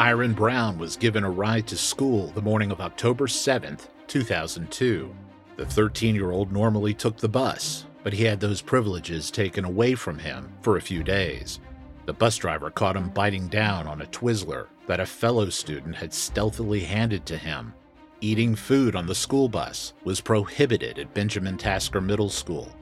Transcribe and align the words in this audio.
Iran 0.00 0.32
Brown 0.32 0.78
was 0.78 0.96
given 0.96 1.24
a 1.24 1.30
ride 1.30 1.66
to 1.66 1.76
school 1.76 2.28
the 2.28 2.40
morning 2.40 2.70
of 2.70 2.80
October 2.80 3.26
7th, 3.26 3.88
2002. 4.06 5.12
The 5.56 5.66
13 5.66 6.14
year 6.14 6.30
old 6.30 6.52
normally 6.52 6.94
took 6.94 7.16
the 7.16 7.28
bus, 7.28 7.84
but 8.04 8.12
he 8.12 8.22
had 8.22 8.38
those 8.38 8.62
privileges 8.62 9.28
taken 9.32 9.64
away 9.64 9.96
from 9.96 10.20
him 10.20 10.52
for 10.62 10.76
a 10.76 10.80
few 10.80 11.02
days. 11.02 11.58
The 12.06 12.12
bus 12.12 12.36
driver 12.36 12.70
caught 12.70 12.94
him 12.94 13.08
biting 13.08 13.48
down 13.48 13.88
on 13.88 14.00
a 14.00 14.06
Twizzler 14.06 14.68
that 14.86 15.00
a 15.00 15.04
fellow 15.04 15.50
student 15.50 15.96
had 15.96 16.14
stealthily 16.14 16.78
handed 16.78 17.26
to 17.26 17.36
him. 17.36 17.74
Eating 18.20 18.54
food 18.54 18.94
on 18.94 19.06
the 19.06 19.16
school 19.16 19.48
bus 19.48 19.94
was 20.04 20.20
prohibited 20.20 21.00
at 21.00 21.12
Benjamin 21.12 21.58
Tasker 21.58 22.00
Middle 22.00 22.30
School. 22.30 22.72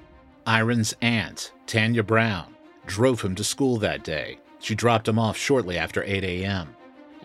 Iran's 0.46 0.95
aunt, 1.01 1.53
Tanya 1.67 2.03
Brown, 2.03 2.55
drove 2.85 3.23
him 3.23 3.35
to 3.37 3.43
school 3.43 3.78
that 3.78 4.05
day. 4.05 4.39
She 4.61 4.75
dropped 4.75 5.09
him 5.09 5.19
off 5.19 5.39
shortly 5.39 5.78
after 5.78 6.05
8 6.05 6.23
a.m. 6.23 6.76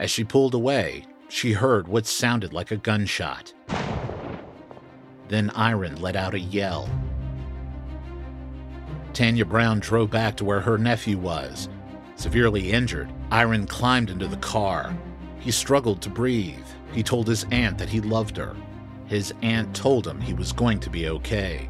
As 0.02 0.10
she 0.10 0.24
pulled 0.24 0.56
away, 0.56 1.06
she 1.30 1.52
heard 1.52 1.88
what 1.88 2.08
sounded 2.08 2.54
like 2.54 2.72
a 2.72 2.76
gunshot. 2.76 3.54
Then 5.28 5.52
Iran 5.52 6.02
let 6.02 6.16
out 6.16 6.34
a 6.34 6.40
yell. 6.40 6.90
Tanya 9.14 9.46
Brown 9.46 9.80
drove 9.80 10.10
back 10.10 10.36
to 10.38 10.44
where 10.44 10.62
her 10.62 10.80
nephew 10.80 11.20
was. 11.20 11.70
Severely 12.16 12.72
injured, 12.72 13.14
Iran 13.32 13.68
climbed 13.68 14.10
into 14.10 14.28
the 14.28 14.38
car. 14.38 14.98
He 15.40 15.52
struggled 15.52 16.02
to 16.02 16.10
breathe. 16.10 16.66
He 16.94 17.04
told 17.04 17.28
his 17.28 17.46
aunt 17.52 17.78
that 17.78 17.90
he 17.90 18.02
loved 18.02 18.38
her. 18.38 18.56
His 19.06 19.32
aunt 19.44 19.76
told 19.76 20.08
him 20.08 20.20
he 20.20 20.34
was 20.34 20.52
going 20.52 20.80
to 20.80 20.90
be 20.90 21.10
okay. 21.10 21.70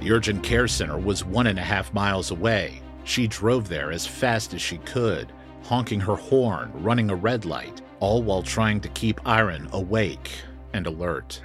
The 0.00 0.10
urgent 0.10 0.42
care 0.42 0.66
center 0.66 0.98
was 0.98 1.24
one 1.24 1.46
and 1.46 1.60
a 1.60 1.62
half 1.62 1.94
miles 1.94 2.32
away. 2.32 2.82
She 3.04 3.28
drove 3.28 3.68
there 3.68 3.92
as 3.92 4.04
fast 4.04 4.52
as 4.52 4.60
she 4.60 4.78
could 4.78 5.32
honking 5.64 6.00
her 6.00 6.16
horn, 6.16 6.70
running 6.74 7.10
a 7.10 7.14
red 7.14 7.44
light, 7.44 7.80
all 8.00 8.22
while 8.22 8.42
trying 8.42 8.80
to 8.80 8.88
keep 8.90 9.26
Iran 9.26 9.68
awake 9.72 10.30
and 10.72 10.86
alert. 10.86 11.40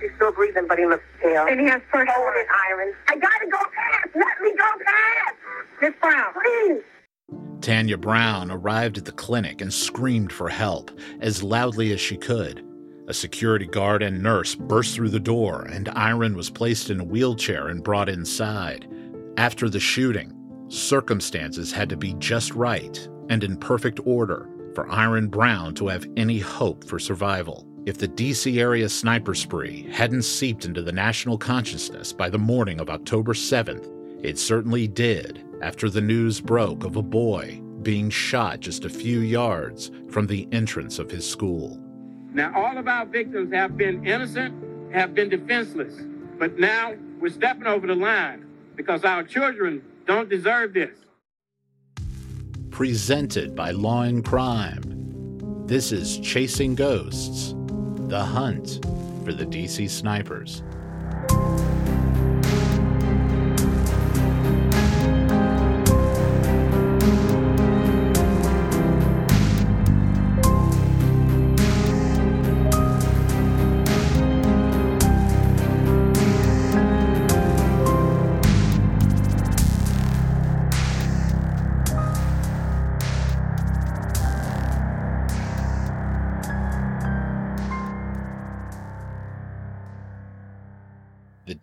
He's 0.00 0.10
still 0.16 0.32
breathing, 0.32 0.66
but 0.68 0.78
he 0.78 0.86
looks 0.86 1.04
pale. 1.20 1.46
And 1.46 1.60
he 1.60 1.66
has 1.66 1.80
first 1.90 2.10
Hold 2.14 2.34
it, 2.34 2.46
Iran. 2.70 2.92
I 3.08 3.16
gotta 3.16 3.46
go 3.50 3.58
past. 3.74 4.08
Let 4.14 4.40
me 4.42 4.54
go 4.56 4.70
past. 4.84 5.36
Miss 5.80 5.94
Brown. 6.00 6.32
Please. 6.34 6.82
Tanya 7.60 7.96
Brown 7.96 8.50
arrived 8.50 8.98
at 8.98 9.04
the 9.04 9.12
clinic 9.12 9.60
and 9.60 9.72
screamed 9.72 10.32
for 10.32 10.48
help 10.48 10.90
as 11.20 11.42
loudly 11.42 11.92
as 11.92 12.00
she 12.00 12.16
could. 12.16 12.64
A 13.08 13.14
security 13.14 13.66
guard 13.66 14.02
and 14.02 14.22
nurse 14.22 14.54
burst 14.54 14.94
through 14.94 15.10
the 15.10 15.20
door, 15.20 15.62
and 15.62 15.88
Iran 15.90 16.36
was 16.36 16.50
placed 16.50 16.90
in 16.90 17.00
a 17.00 17.04
wheelchair 17.04 17.68
and 17.68 17.82
brought 17.82 18.08
inside. 18.08 18.88
After 19.36 19.68
the 19.68 19.80
shooting, 19.80 20.35
Circumstances 20.68 21.70
had 21.70 21.88
to 21.88 21.96
be 21.96 22.14
just 22.14 22.54
right 22.54 23.08
and 23.28 23.44
in 23.44 23.56
perfect 23.56 24.00
order 24.04 24.48
for 24.74 24.90
Iran 24.90 25.28
Brown 25.28 25.74
to 25.76 25.88
have 25.88 26.06
any 26.16 26.38
hope 26.38 26.84
for 26.84 26.98
survival. 26.98 27.66
If 27.86 27.98
the 27.98 28.08
DC 28.08 28.58
area 28.58 28.88
sniper 28.88 29.34
spree 29.34 29.88
hadn't 29.92 30.22
seeped 30.22 30.64
into 30.64 30.82
the 30.82 30.92
national 30.92 31.38
consciousness 31.38 32.12
by 32.12 32.28
the 32.28 32.38
morning 32.38 32.80
of 32.80 32.90
October 32.90 33.32
7th, 33.32 33.92
it 34.24 34.38
certainly 34.38 34.88
did 34.88 35.44
after 35.62 35.88
the 35.88 36.00
news 36.00 36.40
broke 36.40 36.84
of 36.84 36.96
a 36.96 37.02
boy 37.02 37.60
being 37.82 38.10
shot 38.10 38.58
just 38.58 38.84
a 38.84 38.90
few 38.90 39.20
yards 39.20 39.92
from 40.10 40.26
the 40.26 40.48
entrance 40.50 40.98
of 40.98 41.10
his 41.10 41.28
school. 41.28 41.80
Now, 42.32 42.52
all 42.56 42.76
of 42.76 42.88
our 42.88 43.06
victims 43.06 43.54
have 43.54 43.76
been 43.76 44.04
innocent, 44.04 44.92
have 44.92 45.14
been 45.14 45.28
defenseless, 45.28 45.94
but 46.40 46.58
now 46.58 46.94
we're 47.20 47.30
stepping 47.30 47.68
over 47.68 47.86
the 47.86 47.94
line 47.94 48.44
because 48.74 49.04
our 49.04 49.22
children 49.22 49.80
don't 50.06 50.28
deserve 50.28 50.72
this. 50.72 50.96
Presented 52.70 53.54
by 53.54 53.72
Law 53.72 54.02
and 54.02 54.24
Crime. 54.24 54.82
This 55.66 55.92
is 55.92 56.18
Chasing 56.18 56.74
Ghosts 56.74 57.54
The 58.08 58.24
Hunt 58.24 58.84
for 59.24 59.32
the 59.32 59.44
DC 59.44 59.90
Snipers. 59.90 60.62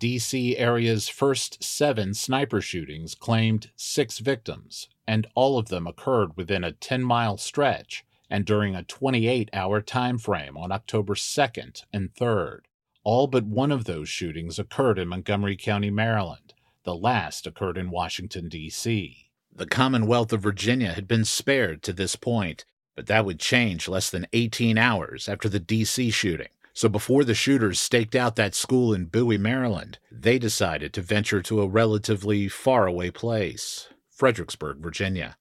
DC 0.04 0.60
area's 0.60 1.08
first 1.08 1.64
seven 1.64 2.12
sniper 2.12 2.60
shootings 2.60 3.14
claimed 3.14 3.70
six 3.74 4.18
victims, 4.18 4.86
and 5.06 5.26
all 5.34 5.56
of 5.56 5.68
them 5.68 5.86
occurred 5.86 6.36
within 6.36 6.62
a 6.62 6.72
10 6.72 7.02
mile 7.02 7.38
stretch 7.38 8.04
and 8.28 8.44
during 8.44 8.74
a 8.74 8.82
28 8.82 9.48
hour 9.54 9.80
time 9.80 10.18
frame 10.18 10.58
on 10.58 10.70
October 10.70 11.14
2nd 11.14 11.84
and 11.90 12.12
3rd. 12.12 12.58
All 13.02 13.26
but 13.26 13.46
one 13.46 13.72
of 13.72 13.86
those 13.86 14.10
shootings 14.10 14.58
occurred 14.58 14.98
in 14.98 15.08
Montgomery 15.08 15.56
County, 15.56 15.90
Maryland. 15.90 16.52
The 16.82 16.94
last 16.94 17.46
occurred 17.46 17.78
in 17.78 17.88
Washington, 17.88 18.50
D.C. 18.50 19.30
The 19.56 19.66
Commonwealth 19.66 20.34
of 20.34 20.42
Virginia 20.42 20.92
had 20.92 21.08
been 21.08 21.24
spared 21.24 21.82
to 21.82 21.94
this 21.94 22.14
point, 22.14 22.66
but 22.94 23.06
that 23.06 23.24
would 23.24 23.40
change 23.40 23.88
less 23.88 24.10
than 24.10 24.26
18 24.34 24.76
hours 24.76 25.30
after 25.30 25.48
the 25.48 25.60
D.C. 25.60 26.10
shooting. 26.10 26.48
So 26.74 26.88
before 26.88 27.22
the 27.22 27.34
shooters 27.34 27.78
staked 27.78 28.16
out 28.16 28.34
that 28.34 28.56
school 28.56 28.92
in 28.92 29.04
Bowie, 29.04 29.38
Maryland, 29.38 30.00
they 30.10 30.40
decided 30.40 30.92
to 30.92 31.02
venture 31.02 31.40
to 31.42 31.62
a 31.62 31.68
relatively 31.68 32.48
faraway 32.48 33.10
place, 33.10 33.88
Fredericksburg, 34.10 34.78
Virginia. 34.78 35.36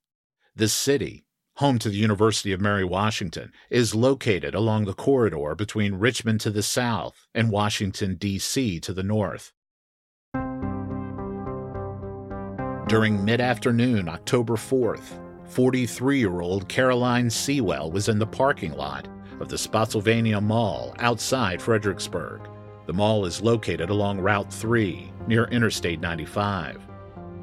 The 0.56 0.68
city, 0.68 1.26
home 1.56 1.80
to 1.80 1.90
the 1.90 1.98
University 1.98 2.52
of 2.52 2.62
Mary 2.62 2.86
Washington, 2.86 3.52
is 3.72 3.96
located 3.96 4.54
along 4.54 4.86
the 4.86 4.94
corridor 4.94 5.56
between 5.56 5.96
Richmond 5.96 6.40
to 6.42 6.52
the 6.52 6.62
south 6.62 7.28
and 7.34 7.50
Washington, 7.50 8.14
D.C. 8.14 8.80
to 8.82 8.94
the 8.94 9.02
north. 9.02 9.54
During 12.88 13.26
mid 13.26 13.42
afternoon, 13.42 14.08
October 14.08 14.54
4th, 14.54 15.20
43 15.50 16.20
year 16.20 16.42
old 16.42 16.70
Caroline 16.70 17.32
Seawell 17.32 17.90
was 17.90 18.08
in 18.08 18.20
the 18.20 18.28
parking 18.28 18.74
lot 18.74 19.08
of 19.44 19.50
the 19.50 19.58
Spotsylvania 19.58 20.40
Mall 20.40 20.96
outside 21.00 21.62
Fredericksburg. 21.62 22.48
The 22.86 22.94
mall 22.94 23.26
is 23.26 23.42
located 23.42 23.90
along 23.90 24.22
Route 24.22 24.52
3 24.52 25.12
near 25.28 25.46
Interstate 25.46 26.00
95. 26.00 26.80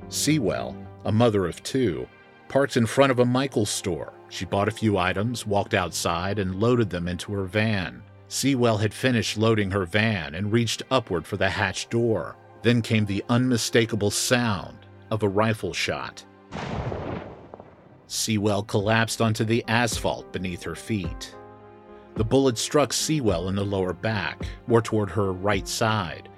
Seawell, 0.09 0.75
a 1.05 1.13
mother 1.13 1.47
of 1.47 1.63
two, 1.63 2.09
parked 2.49 2.79
in 2.79 2.87
front 2.87 3.13
of 3.13 3.19
a 3.19 3.25
Michaels 3.25 3.69
store. 3.69 4.15
She 4.31 4.47
bought 4.47 4.67
a 4.67 4.73
few 4.73 4.97
items, 4.97 5.47
walked 5.47 5.75
outside, 5.75 6.39
and 6.39 6.59
loaded 6.59 6.89
them 6.89 7.07
into 7.07 7.33
her 7.33 7.45
van. 7.45 8.03
Seawell 8.29 8.79
had 8.79 8.95
finished 8.95 9.37
loading 9.37 9.71
her 9.71 9.85
van 9.85 10.35
and 10.35 10.51
reached 10.51 10.83
upward 10.91 11.27
for 11.27 11.37
the 11.37 11.51
hatch 11.51 11.91
door. 11.91 12.35
Then 12.63 12.81
came 12.81 13.05
the 13.05 13.23
unmistakable 13.29 14.11
sound 14.11 14.87
of 15.11 15.23
a 15.23 15.29
rifle 15.29 15.75
shot. 15.75 16.25
Seawell 18.07 18.63
collapsed 18.63 19.21
onto 19.21 19.45
the 19.45 19.63
asphalt 19.69 20.33
beneath 20.33 20.63
her 20.63 20.75
feet. 20.75 21.35
The 22.17 22.25
bullet 22.25 22.59
struck 22.59 22.93
Seawell 22.93 23.49
in 23.49 23.55
the 23.55 23.65
lower 23.65 23.93
back, 23.93 24.47
more 24.67 24.83
toward 24.83 25.11
her 25.11 25.33
right 25.33 25.67
side. 25.67 26.29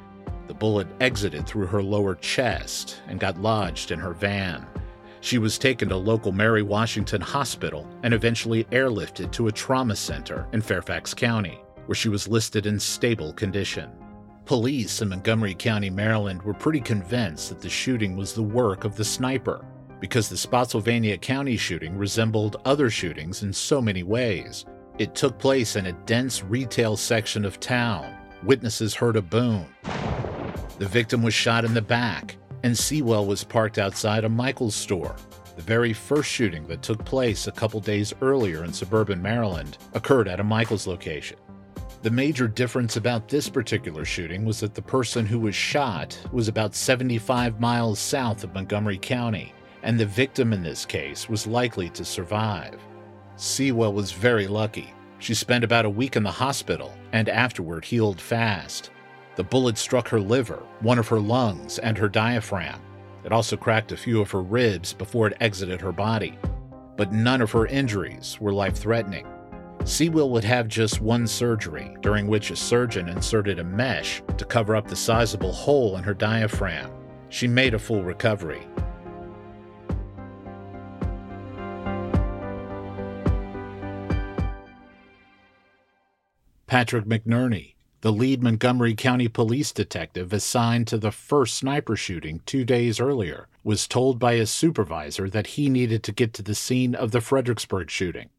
The 0.46 0.54
bullet 0.54 0.86
exited 1.00 1.46
through 1.46 1.66
her 1.66 1.82
lower 1.82 2.14
chest 2.14 3.00
and 3.08 3.18
got 3.18 3.40
lodged 3.40 3.90
in 3.90 3.98
her 3.98 4.12
van. 4.12 4.66
She 5.20 5.38
was 5.38 5.56
taken 5.56 5.88
to 5.88 5.96
local 5.96 6.32
Mary 6.32 6.62
Washington 6.62 7.20
Hospital 7.20 7.88
and 8.02 8.12
eventually 8.12 8.64
airlifted 8.64 9.30
to 9.32 9.46
a 9.46 9.52
trauma 9.52 9.96
center 9.96 10.48
in 10.52 10.60
Fairfax 10.60 11.14
County, 11.14 11.60
where 11.86 11.94
she 11.94 12.08
was 12.08 12.28
listed 12.28 12.66
in 12.66 12.78
stable 12.78 13.32
condition. 13.32 13.90
Police 14.44 15.00
in 15.00 15.08
Montgomery 15.08 15.54
County, 15.54 15.90
Maryland 15.90 16.42
were 16.42 16.54
pretty 16.54 16.80
convinced 16.80 17.48
that 17.48 17.60
the 17.60 17.68
shooting 17.68 18.16
was 18.16 18.34
the 18.34 18.42
work 18.42 18.84
of 18.84 18.96
the 18.96 19.04
sniper 19.04 19.64
because 20.00 20.28
the 20.28 20.36
Spotsylvania 20.36 21.16
County 21.16 21.56
shooting 21.56 21.96
resembled 21.96 22.60
other 22.64 22.90
shootings 22.90 23.44
in 23.44 23.52
so 23.52 23.80
many 23.80 24.02
ways. 24.02 24.64
It 25.02 25.16
took 25.16 25.36
place 25.36 25.74
in 25.74 25.86
a 25.86 25.98
dense 26.06 26.44
retail 26.44 26.96
section 26.96 27.44
of 27.44 27.58
town. 27.58 28.16
Witnesses 28.44 28.94
heard 28.94 29.16
a 29.16 29.20
boom. 29.20 29.66
The 30.78 30.86
victim 30.86 31.24
was 31.24 31.34
shot 31.34 31.64
in 31.64 31.74
the 31.74 31.82
back, 31.82 32.36
and 32.62 32.78
Seawell 32.78 33.26
was 33.26 33.42
parked 33.42 33.78
outside 33.78 34.22
a 34.22 34.28
Michaels 34.28 34.76
store. 34.76 35.16
The 35.56 35.62
very 35.62 35.92
first 35.92 36.30
shooting 36.30 36.68
that 36.68 36.82
took 36.82 37.04
place 37.04 37.48
a 37.48 37.50
couple 37.50 37.80
days 37.80 38.14
earlier 38.22 38.62
in 38.62 38.72
suburban 38.72 39.20
Maryland 39.20 39.76
occurred 39.94 40.28
at 40.28 40.38
a 40.38 40.44
Michaels 40.44 40.86
location. 40.86 41.38
The 42.02 42.10
major 42.12 42.46
difference 42.46 42.96
about 42.96 43.26
this 43.26 43.48
particular 43.48 44.04
shooting 44.04 44.44
was 44.44 44.60
that 44.60 44.76
the 44.76 44.82
person 44.82 45.26
who 45.26 45.40
was 45.40 45.56
shot 45.56 46.16
was 46.30 46.46
about 46.46 46.76
75 46.76 47.58
miles 47.58 47.98
south 47.98 48.44
of 48.44 48.54
Montgomery 48.54 48.98
County, 48.98 49.52
and 49.82 49.98
the 49.98 50.06
victim 50.06 50.52
in 50.52 50.62
this 50.62 50.86
case 50.86 51.28
was 51.28 51.44
likely 51.44 51.90
to 51.90 52.04
survive. 52.04 52.78
Seawell 53.36 53.92
was 53.92 54.12
very 54.12 54.46
lucky. 54.46 54.92
She 55.18 55.34
spent 55.34 55.64
about 55.64 55.84
a 55.84 55.90
week 55.90 56.16
in 56.16 56.22
the 56.22 56.30
hospital 56.30 56.92
and 57.12 57.28
afterward 57.28 57.84
healed 57.84 58.20
fast. 58.20 58.90
The 59.36 59.44
bullet 59.44 59.78
struck 59.78 60.08
her 60.08 60.20
liver, 60.20 60.62
one 60.80 60.98
of 60.98 61.08
her 61.08 61.20
lungs, 61.20 61.78
and 61.78 61.96
her 61.96 62.08
diaphragm. 62.08 62.80
It 63.24 63.32
also 63.32 63.56
cracked 63.56 63.92
a 63.92 63.96
few 63.96 64.20
of 64.20 64.30
her 64.32 64.42
ribs 64.42 64.92
before 64.92 65.28
it 65.28 65.36
exited 65.40 65.80
her 65.80 65.92
body. 65.92 66.38
But 66.96 67.12
none 67.12 67.40
of 67.40 67.52
her 67.52 67.66
injuries 67.66 68.38
were 68.40 68.52
life 68.52 68.76
threatening. 68.76 69.26
Seawell 69.84 70.30
would 70.30 70.44
have 70.44 70.68
just 70.68 71.00
one 71.00 71.26
surgery, 71.26 71.96
during 72.02 72.26
which 72.26 72.50
a 72.50 72.56
surgeon 72.56 73.08
inserted 73.08 73.58
a 73.58 73.64
mesh 73.64 74.22
to 74.36 74.44
cover 74.44 74.76
up 74.76 74.86
the 74.86 74.94
sizable 74.94 75.52
hole 75.52 75.96
in 75.96 76.04
her 76.04 76.14
diaphragm. 76.14 76.90
She 77.30 77.48
made 77.48 77.74
a 77.74 77.78
full 77.78 78.04
recovery. 78.04 78.62
Patrick 86.72 87.04
McNerney, 87.04 87.74
the 88.00 88.10
lead 88.10 88.42
Montgomery 88.42 88.94
County 88.94 89.28
police 89.28 89.72
detective 89.72 90.32
assigned 90.32 90.86
to 90.86 90.96
the 90.96 91.12
first 91.12 91.58
sniper 91.58 91.96
shooting 91.96 92.40
two 92.46 92.64
days 92.64 92.98
earlier, 92.98 93.46
was 93.62 93.86
told 93.86 94.18
by 94.18 94.36
his 94.36 94.50
supervisor 94.50 95.28
that 95.28 95.48
he 95.48 95.68
needed 95.68 96.02
to 96.02 96.12
get 96.12 96.32
to 96.32 96.42
the 96.42 96.54
scene 96.54 96.94
of 96.94 97.10
the 97.10 97.20
Fredericksburg 97.20 97.90
shooting. 97.90 98.30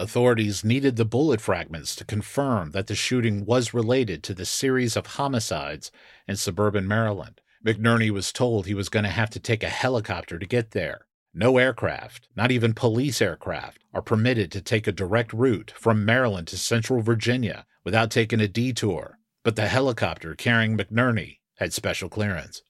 Authorities 0.00 0.64
needed 0.64 0.96
the 0.96 1.04
bullet 1.04 1.40
fragments 1.40 1.94
to 1.94 2.04
confirm 2.04 2.72
that 2.72 2.88
the 2.88 2.96
shooting 2.96 3.46
was 3.46 3.72
related 3.72 4.24
to 4.24 4.34
the 4.34 4.44
series 4.44 4.96
of 4.96 5.06
homicides 5.06 5.92
in 6.26 6.34
suburban 6.34 6.88
Maryland. 6.88 7.40
McNerney 7.64 8.10
was 8.10 8.32
told 8.32 8.66
he 8.66 8.74
was 8.74 8.88
going 8.88 9.04
to 9.04 9.08
have 9.08 9.30
to 9.30 9.38
take 9.38 9.62
a 9.62 9.68
helicopter 9.68 10.36
to 10.36 10.46
get 10.46 10.72
there. 10.72 11.06
No 11.34 11.58
aircraft, 11.58 12.28
not 12.34 12.50
even 12.50 12.74
police 12.74 13.20
aircraft, 13.20 13.84
are 13.92 14.02
permitted 14.02 14.50
to 14.52 14.60
take 14.60 14.86
a 14.86 14.92
direct 14.92 15.32
route 15.32 15.72
from 15.76 16.04
Maryland 16.04 16.48
to 16.48 16.56
central 16.56 17.02
Virginia 17.02 17.66
without 17.84 18.10
taking 18.10 18.40
a 18.40 18.48
detour. 18.48 19.18
But 19.44 19.56
the 19.56 19.68
helicopter 19.68 20.34
carrying 20.34 20.76
McNerney 20.76 21.38
had 21.56 21.72
special 21.72 22.08
clearance. 22.08 22.62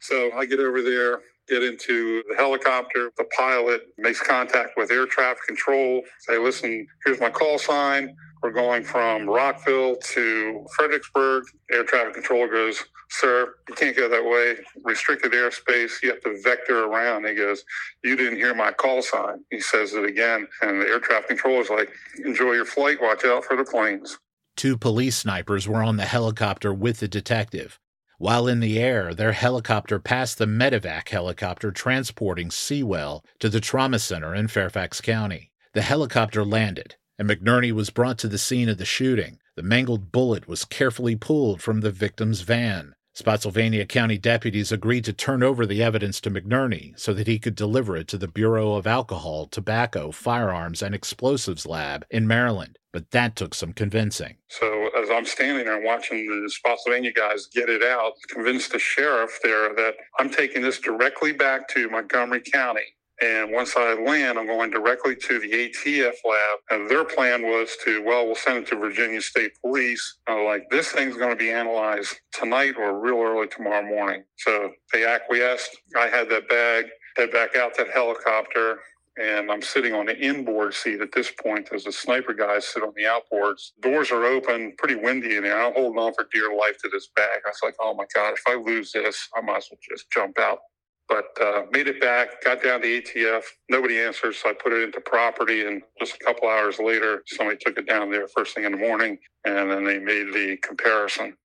So 0.00 0.30
I 0.34 0.46
get 0.46 0.60
over 0.60 0.82
there, 0.82 1.20
get 1.48 1.62
into 1.62 2.22
the 2.28 2.36
helicopter. 2.36 3.10
The 3.16 3.24
pilot 3.36 3.82
makes 3.98 4.20
contact 4.20 4.70
with 4.76 4.90
air 4.90 5.06
traffic 5.06 5.44
control, 5.46 6.02
say, 6.20 6.38
listen, 6.38 6.86
here's 7.04 7.20
my 7.20 7.30
call 7.30 7.58
sign. 7.58 8.16
We're 8.42 8.52
going 8.52 8.84
from 8.84 9.26
Rockville 9.26 9.96
to 9.96 10.66
Fredericksburg. 10.76 11.44
Air 11.72 11.84
traffic 11.84 12.14
control 12.14 12.46
goes, 12.46 12.84
sir, 13.08 13.54
you 13.68 13.74
can't 13.74 13.96
go 13.96 14.08
that 14.08 14.22
way. 14.24 14.56
Restricted 14.82 15.32
airspace. 15.32 16.02
You 16.02 16.10
have 16.10 16.20
to 16.22 16.40
vector 16.42 16.84
around. 16.84 17.26
He 17.26 17.34
goes, 17.34 17.64
you 18.02 18.16
didn't 18.16 18.36
hear 18.36 18.54
my 18.54 18.70
call 18.72 19.00
sign. 19.00 19.44
He 19.50 19.60
says 19.60 19.94
it 19.94 20.04
again. 20.04 20.46
And 20.60 20.82
the 20.82 20.86
air 20.86 21.00
traffic 21.00 21.28
controller 21.28 21.62
is 21.62 21.70
like, 21.70 21.88
enjoy 22.24 22.52
your 22.52 22.66
flight. 22.66 22.98
Watch 23.00 23.24
out 23.24 23.44
for 23.44 23.56
the 23.56 23.64
planes. 23.64 24.18
Two 24.56 24.76
police 24.76 25.16
snipers 25.16 25.66
were 25.66 25.82
on 25.82 25.96
the 25.96 26.04
helicopter 26.04 26.72
with 26.74 27.00
the 27.00 27.08
detective. 27.08 27.80
While 28.18 28.46
in 28.46 28.60
the 28.60 28.78
air, 28.78 29.12
their 29.12 29.32
helicopter 29.32 29.98
passed 29.98 30.38
the 30.38 30.46
medevac 30.46 31.08
helicopter 31.08 31.72
transporting 31.72 32.50
Seawell 32.50 33.24
to 33.40 33.48
the 33.48 33.60
trauma 33.60 33.98
center 33.98 34.34
in 34.34 34.48
Fairfax 34.48 35.00
County. 35.00 35.50
The 35.72 35.82
helicopter 35.82 36.44
landed, 36.44 36.94
and 37.18 37.28
McNerney 37.28 37.72
was 37.72 37.90
brought 37.90 38.18
to 38.18 38.28
the 38.28 38.38
scene 38.38 38.68
of 38.68 38.78
the 38.78 38.84
shooting. 38.84 39.38
The 39.56 39.62
mangled 39.62 40.12
bullet 40.12 40.46
was 40.46 40.64
carefully 40.64 41.16
pulled 41.16 41.60
from 41.60 41.80
the 41.80 41.90
victim's 41.90 42.42
van. 42.42 42.93
Spotsylvania 43.16 43.86
County 43.86 44.18
deputies 44.18 44.72
agreed 44.72 45.04
to 45.04 45.12
turn 45.12 45.44
over 45.44 45.66
the 45.66 45.80
evidence 45.80 46.20
to 46.20 46.32
McNerney 46.32 46.98
so 46.98 47.14
that 47.14 47.28
he 47.28 47.38
could 47.38 47.54
deliver 47.54 47.96
it 47.96 48.08
to 48.08 48.18
the 48.18 48.26
Bureau 48.26 48.74
of 48.74 48.88
Alcohol, 48.88 49.46
Tobacco, 49.46 50.10
Firearms, 50.10 50.82
and 50.82 50.96
Explosives 50.96 51.64
Lab 51.64 52.04
in 52.10 52.26
Maryland, 52.26 52.76
but 52.92 53.12
that 53.12 53.36
took 53.36 53.54
some 53.54 53.72
convincing. 53.72 54.34
So 54.48 54.90
as 55.00 55.10
I'm 55.10 55.26
standing 55.26 55.64
there 55.64 55.80
watching 55.80 56.26
the 56.26 56.50
Spotsylvania 56.50 57.12
guys 57.12 57.46
get 57.46 57.68
it 57.68 57.84
out, 57.84 58.14
convince 58.30 58.66
the 58.66 58.80
sheriff 58.80 59.38
there 59.44 59.72
that 59.74 59.94
I'm 60.18 60.28
taking 60.28 60.62
this 60.62 60.80
directly 60.80 61.30
back 61.30 61.68
to 61.68 61.88
Montgomery 61.88 62.40
County 62.40 62.93
and 63.22 63.52
once 63.52 63.74
I 63.76 63.94
land, 63.94 64.38
I'm 64.38 64.46
going 64.46 64.70
directly 64.70 65.14
to 65.14 65.38
the 65.38 65.48
ATF 65.48 66.14
lab. 66.24 66.58
And 66.70 66.90
their 66.90 67.04
plan 67.04 67.42
was 67.42 67.76
to, 67.84 68.02
well, 68.02 68.26
we'll 68.26 68.34
send 68.34 68.58
it 68.58 68.66
to 68.68 68.76
Virginia 68.76 69.20
State 69.20 69.52
Police. 69.62 70.18
I'm 70.26 70.44
like, 70.44 70.68
this 70.70 70.88
thing's 70.88 71.16
going 71.16 71.30
to 71.30 71.36
be 71.36 71.50
analyzed 71.50 72.16
tonight 72.32 72.74
or 72.76 73.00
real 73.00 73.20
early 73.20 73.46
tomorrow 73.46 73.84
morning. 73.84 74.24
So 74.38 74.72
they 74.92 75.06
acquiesced. 75.06 75.76
I 75.96 76.08
had 76.08 76.28
that 76.30 76.48
bag, 76.48 76.86
head 77.16 77.30
back 77.30 77.56
out 77.56 77.76
that 77.76 77.90
helicopter. 77.90 78.80
And 79.16 79.48
I'm 79.48 79.62
sitting 79.62 79.94
on 79.94 80.06
the 80.06 80.18
inboard 80.18 80.74
seat 80.74 81.00
at 81.00 81.12
this 81.12 81.30
point 81.30 81.68
as 81.72 81.84
the 81.84 81.92
sniper 81.92 82.34
guys 82.34 82.66
sit 82.66 82.82
on 82.82 82.92
the 82.96 83.04
outboards. 83.04 83.70
Doors 83.80 84.10
are 84.10 84.24
open, 84.24 84.74
pretty 84.76 84.96
windy 84.96 85.36
in 85.36 85.44
there. 85.44 85.62
I'm 85.62 85.72
holding 85.72 86.00
on 86.00 86.14
for 86.14 86.26
dear 86.32 86.50
life 86.58 86.78
to 86.82 86.88
this 86.92 87.10
bag. 87.14 87.40
I 87.46 87.50
was 87.50 87.60
like, 87.62 87.76
oh 87.80 87.94
my 87.94 88.06
God, 88.12 88.34
if 88.34 88.42
I 88.48 88.56
lose 88.56 88.90
this, 88.90 89.28
I 89.36 89.40
might 89.40 89.58
as 89.58 89.68
well 89.70 89.78
just 89.88 90.10
jump 90.10 90.36
out 90.40 90.58
but 91.08 91.26
uh, 91.40 91.62
made 91.70 91.86
it 91.86 92.00
back, 92.00 92.42
got 92.44 92.62
down 92.62 92.80
to 92.82 92.86
ATF. 92.86 93.42
Nobody 93.68 94.00
answered, 94.00 94.34
so 94.34 94.50
I 94.50 94.52
put 94.52 94.72
it 94.72 94.82
into 94.82 95.00
property. 95.00 95.66
And 95.66 95.82
just 95.98 96.14
a 96.14 96.24
couple 96.24 96.48
hours 96.48 96.78
later, 96.78 97.22
somebody 97.26 97.58
took 97.64 97.78
it 97.78 97.86
down 97.86 98.10
there 98.10 98.26
first 98.28 98.54
thing 98.54 98.64
in 98.64 98.72
the 98.72 98.78
morning, 98.78 99.18
and 99.44 99.70
then 99.70 99.84
they 99.84 99.98
made 99.98 100.32
the 100.32 100.56
comparison. 100.62 101.36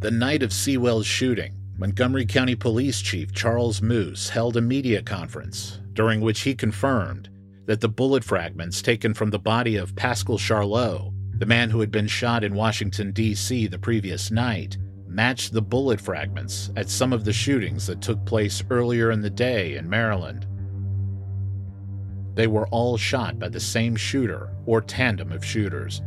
The 0.00 0.10
night 0.10 0.42
of 0.42 0.52
Seawell's 0.52 1.06
shooting, 1.06 1.54
Montgomery 1.76 2.26
County 2.26 2.54
Police 2.54 3.00
Chief 3.00 3.32
Charles 3.32 3.80
Moose 3.80 4.28
held 4.28 4.56
a 4.56 4.60
media 4.60 5.02
conference 5.02 5.80
during 5.94 6.20
which 6.20 6.40
he 6.40 6.54
confirmed 6.54 7.28
that 7.66 7.80
the 7.80 7.88
bullet 7.88 8.24
fragments 8.24 8.82
taken 8.82 9.14
from 9.14 9.30
the 9.30 9.38
body 9.38 9.76
of 9.76 9.94
Pascal 9.96 10.38
Charlot, 10.38 11.12
the 11.38 11.46
man 11.46 11.70
who 11.70 11.80
had 11.80 11.90
been 11.90 12.06
shot 12.06 12.44
in 12.44 12.54
Washington, 12.54 13.12
D.C. 13.12 13.66
the 13.66 13.78
previous 13.78 14.30
night, 14.30 14.76
matched 15.10 15.52
the 15.52 15.62
bullet 15.62 16.00
fragments 16.00 16.70
at 16.76 16.88
some 16.88 17.12
of 17.12 17.24
the 17.24 17.32
shootings 17.32 17.86
that 17.86 18.00
took 18.00 18.24
place 18.24 18.62
earlier 18.70 19.10
in 19.10 19.20
the 19.20 19.30
day 19.30 19.74
in 19.74 19.90
Maryland. 19.90 20.46
They 22.34 22.46
were 22.46 22.68
all 22.68 22.96
shot 22.96 23.38
by 23.38 23.48
the 23.48 23.60
same 23.60 23.96
shooter 23.96 24.50
or 24.66 24.80
tandem 24.80 25.32
of 25.32 25.44
shooters. 25.44 26.00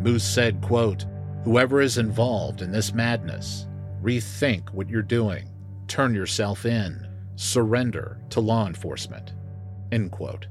Moose 0.00 0.24
said, 0.24 0.60
quote, 0.62 1.04
Whoever 1.44 1.80
is 1.80 1.98
involved 1.98 2.62
in 2.62 2.72
this 2.72 2.94
madness, 2.94 3.66
rethink 4.02 4.70
what 4.70 4.88
you're 4.88 5.02
doing, 5.02 5.48
turn 5.86 6.14
yourself 6.14 6.64
in, 6.64 7.06
surrender 7.36 8.18
to 8.30 8.40
law 8.40 8.66
enforcement. 8.66 9.34
End 9.90 10.10
quote. 10.10 10.46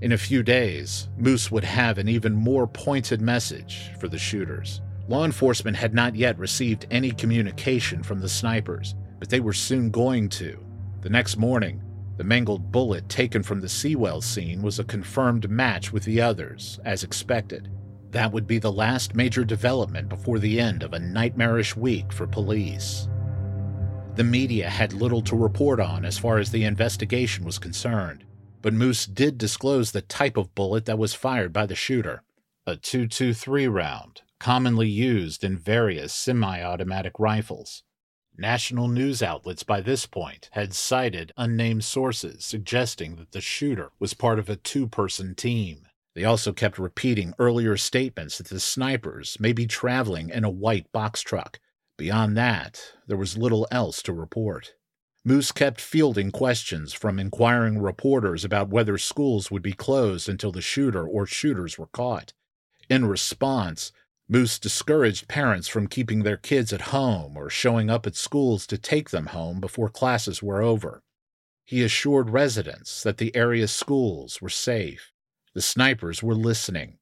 In 0.00 0.12
a 0.12 0.18
few 0.18 0.42
days, 0.42 1.08
Moose 1.16 1.50
would 1.50 1.64
have 1.64 1.98
an 1.98 2.08
even 2.08 2.34
more 2.34 2.66
pointed 2.66 3.20
message 3.20 3.90
for 3.98 4.06
the 4.06 4.18
shooters. 4.18 4.80
Law 5.08 5.24
enforcement 5.24 5.76
had 5.76 5.94
not 5.94 6.14
yet 6.14 6.38
received 6.38 6.86
any 6.90 7.10
communication 7.10 8.02
from 8.02 8.20
the 8.20 8.28
snipers, 8.28 8.94
but 9.18 9.28
they 9.28 9.40
were 9.40 9.52
soon 9.52 9.90
going 9.90 10.28
to. 10.30 10.58
The 11.02 11.10
next 11.10 11.36
morning, 11.36 11.82
the 12.16 12.24
mangled 12.24 12.72
bullet 12.72 13.08
taken 13.08 13.42
from 13.42 13.60
the 13.60 13.68
Seawell 13.68 14.22
scene 14.22 14.62
was 14.62 14.78
a 14.78 14.84
confirmed 14.84 15.50
match 15.50 15.92
with 15.92 16.04
the 16.04 16.20
others, 16.20 16.80
as 16.84 17.04
expected. 17.04 17.68
That 18.12 18.32
would 18.32 18.46
be 18.46 18.58
the 18.58 18.72
last 18.72 19.14
major 19.14 19.44
development 19.44 20.08
before 20.08 20.38
the 20.38 20.60
end 20.60 20.82
of 20.82 20.92
a 20.92 20.98
nightmarish 20.98 21.76
week 21.76 22.12
for 22.12 22.26
police. 22.26 23.08
The 24.14 24.24
media 24.24 24.70
had 24.70 24.92
little 24.92 25.22
to 25.22 25.36
report 25.36 25.80
on 25.80 26.04
as 26.04 26.16
far 26.16 26.38
as 26.38 26.50
the 26.50 26.64
investigation 26.64 27.44
was 27.44 27.58
concerned, 27.58 28.24
but 28.62 28.72
Moose 28.72 29.04
did 29.06 29.36
disclose 29.36 29.90
the 29.90 30.02
type 30.02 30.36
of 30.36 30.54
bullet 30.54 30.86
that 30.86 30.98
was 30.98 31.12
fired 31.12 31.52
by 31.52 31.66
the 31.66 31.74
shooter 31.74 32.22
a 32.66 32.76
223 32.76 33.68
round, 33.68 34.22
commonly 34.40 34.88
used 34.88 35.44
in 35.44 35.56
various 35.58 36.12
semi 36.12 36.62
automatic 36.62 37.18
rifles. 37.18 37.82
National 38.36 38.88
news 38.88 39.22
outlets 39.22 39.62
by 39.62 39.80
this 39.80 40.06
point 40.06 40.48
had 40.52 40.74
cited 40.74 41.32
unnamed 41.36 41.84
sources 41.84 42.44
suggesting 42.44 43.16
that 43.16 43.30
the 43.30 43.40
shooter 43.40 43.90
was 44.00 44.12
part 44.12 44.38
of 44.38 44.48
a 44.48 44.56
two 44.56 44.88
person 44.88 45.34
team. 45.34 45.86
They 46.14 46.24
also 46.24 46.52
kept 46.52 46.78
repeating 46.78 47.34
earlier 47.38 47.76
statements 47.76 48.38
that 48.38 48.48
the 48.48 48.60
snipers 48.60 49.36
may 49.38 49.52
be 49.52 49.66
traveling 49.66 50.30
in 50.30 50.44
a 50.44 50.50
white 50.50 50.90
box 50.92 51.22
truck. 51.22 51.60
Beyond 51.96 52.36
that, 52.36 52.94
there 53.06 53.16
was 53.16 53.38
little 53.38 53.68
else 53.70 54.02
to 54.02 54.12
report. 54.12 54.74
Moose 55.24 55.52
kept 55.52 55.80
fielding 55.80 56.30
questions 56.30 56.92
from 56.92 57.18
inquiring 57.18 57.78
reporters 57.78 58.44
about 58.44 58.68
whether 58.68 58.98
schools 58.98 59.50
would 59.50 59.62
be 59.62 59.72
closed 59.72 60.28
until 60.28 60.52
the 60.52 60.60
shooter 60.60 61.06
or 61.06 61.24
shooters 61.24 61.78
were 61.78 61.86
caught. 61.86 62.32
In 62.90 63.06
response, 63.06 63.90
Moose 64.26 64.58
discouraged 64.58 65.28
parents 65.28 65.68
from 65.68 65.86
keeping 65.86 66.22
their 66.22 66.38
kids 66.38 66.72
at 66.72 66.92
home 66.92 67.36
or 67.36 67.50
showing 67.50 67.90
up 67.90 68.06
at 68.06 68.16
schools 68.16 68.66
to 68.66 68.78
take 68.78 69.10
them 69.10 69.26
home 69.26 69.60
before 69.60 69.90
classes 69.90 70.42
were 70.42 70.62
over. 70.62 71.02
He 71.66 71.82
assured 71.82 72.30
residents 72.30 73.02
that 73.02 73.18
the 73.18 73.34
area's 73.36 73.70
schools 73.70 74.40
were 74.40 74.48
safe. 74.48 75.12
The 75.54 75.62
snipers 75.62 76.22
were 76.22 76.34
listening. 76.34 76.98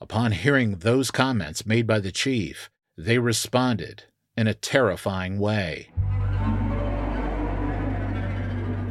Upon 0.00 0.32
hearing 0.32 0.76
those 0.76 1.10
comments 1.10 1.66
made 1.66 1.86
by 1.86 1.98
the 1.98 2.12
chief, 2.12 2.70
they 2.96 3.18
responded 3.18 4.04
in 4.36 4.46
a 4.46 4.54
terrifying 4.54 5.38
way. 5.38 5.90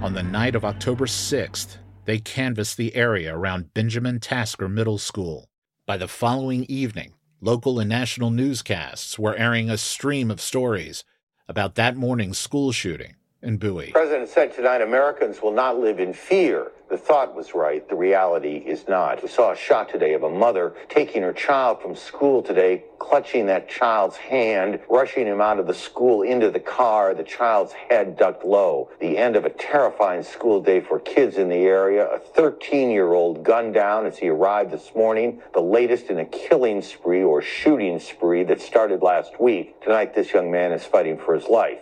On 0.01 0.13
the 0.13 0.23
night 0.23 0.55
of 0.55 0.65
October 0.65 1.05
6th, 1.05 1.77
they 2.05 2.19
canvassed 2.19 2.77
the 2.77 2.95
area 2.95 3.35
around 3.35 3.73
Benjamin 3.73 4.19
Tasker 4.19 4.69
Middle 4.69 4.97
School. 4.97 5.49
By 5.85 5.97
the 5.97 6.07
following 6.07 6.65
evening, 6.65 7.13
local 7.41 7.79
and 7.79 7.89
national 7.89 8.29
newscasts 8.29 9.17
were 9.17 9.35
airing 9.35 9.69
a 9.69 9.77
stream 9.77 10.29
of 10.29 10.41
stories 10.41 11.03
about 11.47 11.75
that 11.75 11.95
morning's 11.95 12.37
school 12.37 12.71
shooting 12.71 13.15
in 13.41 13.57
Bowie. 13.57 13.87
The 13.87 13.91
president 13.93 14.29
said 14.29 14.53
tonight 14.53 14.81
Americans 14.81 15.41
will 15.41 15.53
not 15.53 15.79
live 15.79 15.99
in 15.99 16.13
fear. 16.13 16.71
The 16.89 16.97
thought 16.97 17.35
was 17.35 17.53
right, 17.53 17.87
the 17.87 17.95
reality 17.95 18.57
is 18.65 18.87
not. 18.87 19.21
We 19.21 19.29
saw 19.29 19.51
a 19.51 19.55
shot 19.55 19.89
today 19.89 20.13
of 20.13 20.23
a 20.23 20.29
mother 20.29 20.73
taking 20.89 21.21
her 21.21 21.31
child 21.31 21.81
from 21.81 21.95
school 21.95 22.41
today, 22.41 22.83
clutching 22.97 23.45
that 23.45 23.69
child's 23.69 24.17
hand, 24.17 24.79
rushing 24.89 25.27
him 25.27 25.39
out 25.39 25.59
of 25.59 25.67
the 25.67 25.73
school 25.73 26.23
into 26.23 26.49
the 26.49 26.59
car, 26.59 27.13
the 27.13 27.23
child's 27.23 27.73
head 27.73 28.17
ducked 28.17 28.43
low. 28.43 28.89
The 28.99 29.17
end 29.17 29.35
of 29.35 29.45
a 29.45 29.51
terrifying 29.51 30.23
school 30.23 30.61
day 30.61 30.81
for 30.81 30.99
kids 30.99 31.37
in 31.37 31.47
the 31.47 31.57
area. 31.57 32.07
A 32.07 32.17
13 32.17 32.89
year 32.89 33.13
old 33.13 33.43
gunned 33.43 33.75
down 33.75 34.07
as 34.07 34.17
he 34.17 34.29
arrived 34.29 34.71
this 34.71 34.91
morning, 34.95 35.41
the 35.53 35.61
latest 35.61 36.07
in 36.07 36.17
a 36.17 36.25
killing 36.25 36.81
spree 36.81 37.23
or 37.23 37.41
shooting 37.43 37.99
spree 37.99 38.43
that 38.45 38.61
started 38.61 39.03
last 39.03 39.39
week. 39.39 39.79
Tonight, 39.83 40.15
this 40.15 40.33
young 40.33 40.49
man 40.49 40.71
is 40.71 40.83
fighting 40.83 41.19
for 41.19 41.35
his 41.35 41.45
life. 41.45 41.79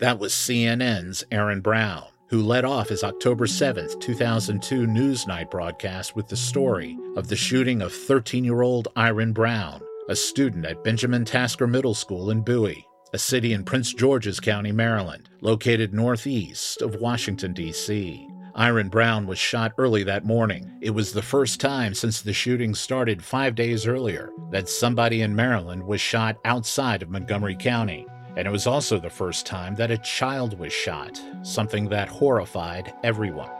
That 0.00 0.18
was 0.18 0.32
CNN's 0.32 1.24
Aaron 1.30 1.60
Brown, 1.60 2.06
who 2.30 2.40
led 2.40 2.64
off 2.64 2.88
his 2.88 3.04
October 3.04 3.46
7, 3.46 4.00
2002 4.00 4.86
Newsnight 4.86 5.50
broadcast 5.50 6.16
with 6.16 6.26
the 6.26 6.38
story 6.38 6.96
of 7.16 7.28
the 7.28 7.36
shooting 7.36 7.82
of 7.82 7.92
13 7.92 8.42
year 8.42 8.62
old 8.62 8.88
Iran 8.96 9.34
Brown, 9.34 9.82
a 10.08 10.16
student 10.16 10.64
at 10.64 10.82
Benjamin 10.82 11.26
Tasker 11.26 11.66
Middle 11.66 11.92
School 11.92 12.30
in 12.30 12.40
Bowie, 12.40 12.86
a 13.12 13.18
city 13.18 13.52
in 13.52 13.62
Prince 13.62 13.92
George's 13.92 14.40
County, 14.40 14.72
Maryland, 14.72 15.28
located 15.42 15.92
northeast 15.92 16.80
of 16.80 16.94
Washington, 16.94 17.52
D.C. 17.52 18.26
Iran 18.58 18.88
Brown 18.88 19.26
was 19.26 19.38
shot 19.38 19.72
early 19.76 20.02
that 20.04 20.24
morning. 20.24 20.78
It 20.80 20.90
was 20.90 21.12
the 21.12 21.20
first 21.20 21.60
time 21.60 21.92
since 21.92 22.22
the 22.22 22.32
shooting 22.32 22.74
started 22.74 23.22
five 23.22 23.54
days 23.54 23.86
earlier 23.86 24.30
that 24.50 24.70
somebody 24.70 25.20
in 25.20 25.36
Maryland 25.36 25.82
was 25.82 26.00
shot 26.00 26.38
outside 26.46 27.02
of 27.02 27.10
Montgomery 27.10 27.54
County. 27.54 28.06
And 28.36 28.46
it 28.46 28.50
was 28.50 28.66
also 28.66 28.98
the 28.98 29.10
first 29.10 29.46
time 29.46 29.74
that 29.76 29.90
a 29.90 29.98
child 29.98 30.58
was 30.58 30.72
shot, 30.72 31.20
something 31.42 31.88
that 31.88 32.08
horrified 32.08 32.92
everyone. 33.02 33.50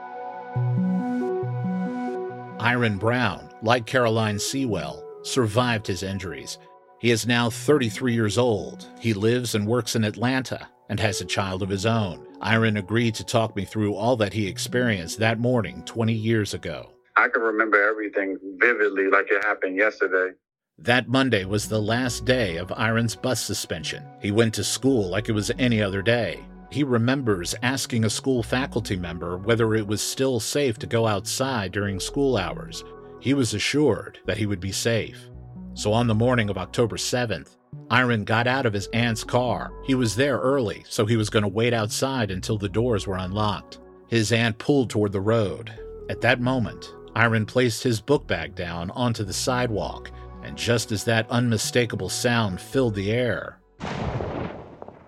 Iran 2.61 2.99
Brown, 2.99 3.49
like 3.63 3.87
Caroline 3.87 4.39
Seawell, 4.39 5.05
survived 5.23 5.87
his 5.87 6.03
injuries. 6.03 6.59
He 7.01 7.11
is 7.11 7.27
now 7.27 7.49
33 7.49 8.13
years 8.13 8.37
old. 8.37 8.87
He 9.01 9.15
lives 9.15 9.55
and 9.55 9.67
works 9.67 9.97
in 9.97 10.05
Atlanta 10.05 10.69
and 10.91 11.01
has 11.01 11.21
a 11.21 11.25
child 11.25 11.63
of 11.63 11.69
his 11.69 11.87
own. 11.87 12.27
Iran 12.45 12.77
agreed 12.77 13.15
to 13.15 13.25
talk 13.25 13.57
me 13.57 13.65
through 13.65 13.95
all 13.95 14.17
that 14.17 14.33
he 14.33 14.47
experienced 14.47 15.19
that 15.19 15.39
morning 15.39 15.83
20 15.85 16.13
years 16.13 16.53
ago. 16.53 16.91
I 17.17 17.29
can 17.29 17.43
remember 17.43 17.83
everything 17.83 18.39
vividly 18.59 19.09
like 19.09 19.27
it 19.31 19.45
happened 19.45 19.77
yesterday. 19.77 20.35
That 20.83 21.09
Monday 21.09 21.45
was 21.45 21.69
the 21.69 21.81
last 21.81 22.25
day 22.25 22.57
of 22.57 22.73
Iran's 22.73 23.15
bus 23.15 23.43
suspension. 23.43 24.03
He 24.23 24.31
went 24.31 24.55
to 24.55 24.65
school 24.65 25.11
like 25.11 25.29
it 25.29 25.33
was 25.33 25.53
any 25.59 25.83
other 25.83 26.01
day. 26.01 26.41
He 26.71 26.85
remembers 26.85 27.55
asking 27.63 28.07
a 28.07 28.11
school 28.11 28.43
faculty 28.43 28.97
member 28.97 29.37
whether 29.37 29.75
it 29.75 29.87
was 29.87 30.01
still 30.01 30.41
safe 30.41 30.79
to 30.79 30.87
go 30.87 31.07
outside 31.07 31.73
during 31.73 32.01
school 32.01 32.39
hours. 32.39 32.83
He 33.21 33.35
was 33.35 33.53
assured 33.53 34.21
that 34.25 34.39
he 34.39 34.47
would 34.47 34.61
be 34.61 34.73
safe. 34.73 35.29
So 35.75 35.93
on 35.93 36.07
the 36.07 36.15
morning 36.15 36.49
of 36.49 36.57
October 36.57 36.97
7th, 36.97 37.59
Iran 37.93 38.25
got 38.25 38.47
out 38.47 38.65
of 38.65 38.73
his 38.73 38.89
aunt's 38.95 39.23
car. 39.23 39.73
He 39.85 39.95
was 39.95 40.17
there 40.17 40.39
early, 40.39 40.83
so 40.89 41.05
he 41.05 41.17
was 41.17 41.29
going 41.29 41.43
to 41.43 41.49
wait 41.49 41.75
outside 41.75 42.31
until 42.31 42.57
the 42.57 42.71
doors 42.71 43.07
were 43.07 43.19
unlocked. 43.19 43.81
His 44.09 44.33
aunt 44.33 44.57
pulled 44.57 44.89
toward 44.89 45.13
the 45.13 45.21
road. 45.21 45.71
At 46.09 46.23
that 46.23 46.41
moment, 46.41 46.95
Iran 47.17 47.45
placed 47.45 47.83
his 47.83 48.01
book 48.01 48.27
bag 48.27 48.55
down 48.55 48.91
onto 48.93 49.25
the 49.25 49.33
sidewalk 49.35 50.11
and 50.43 50.57
just 50.57 50.93
as 50.93 51.05
that 51.05 51.29
unmistakable 51.31 52.09
sound 52.09 52.61
filled 52.61 52.95
the 52.95 53.11
air, 53.11 53.59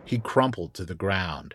he 0.04 0.18
crumpled 0.18 0.74
to 0.74 0.84
the 0.84 0.94
ground. 0.94 1.54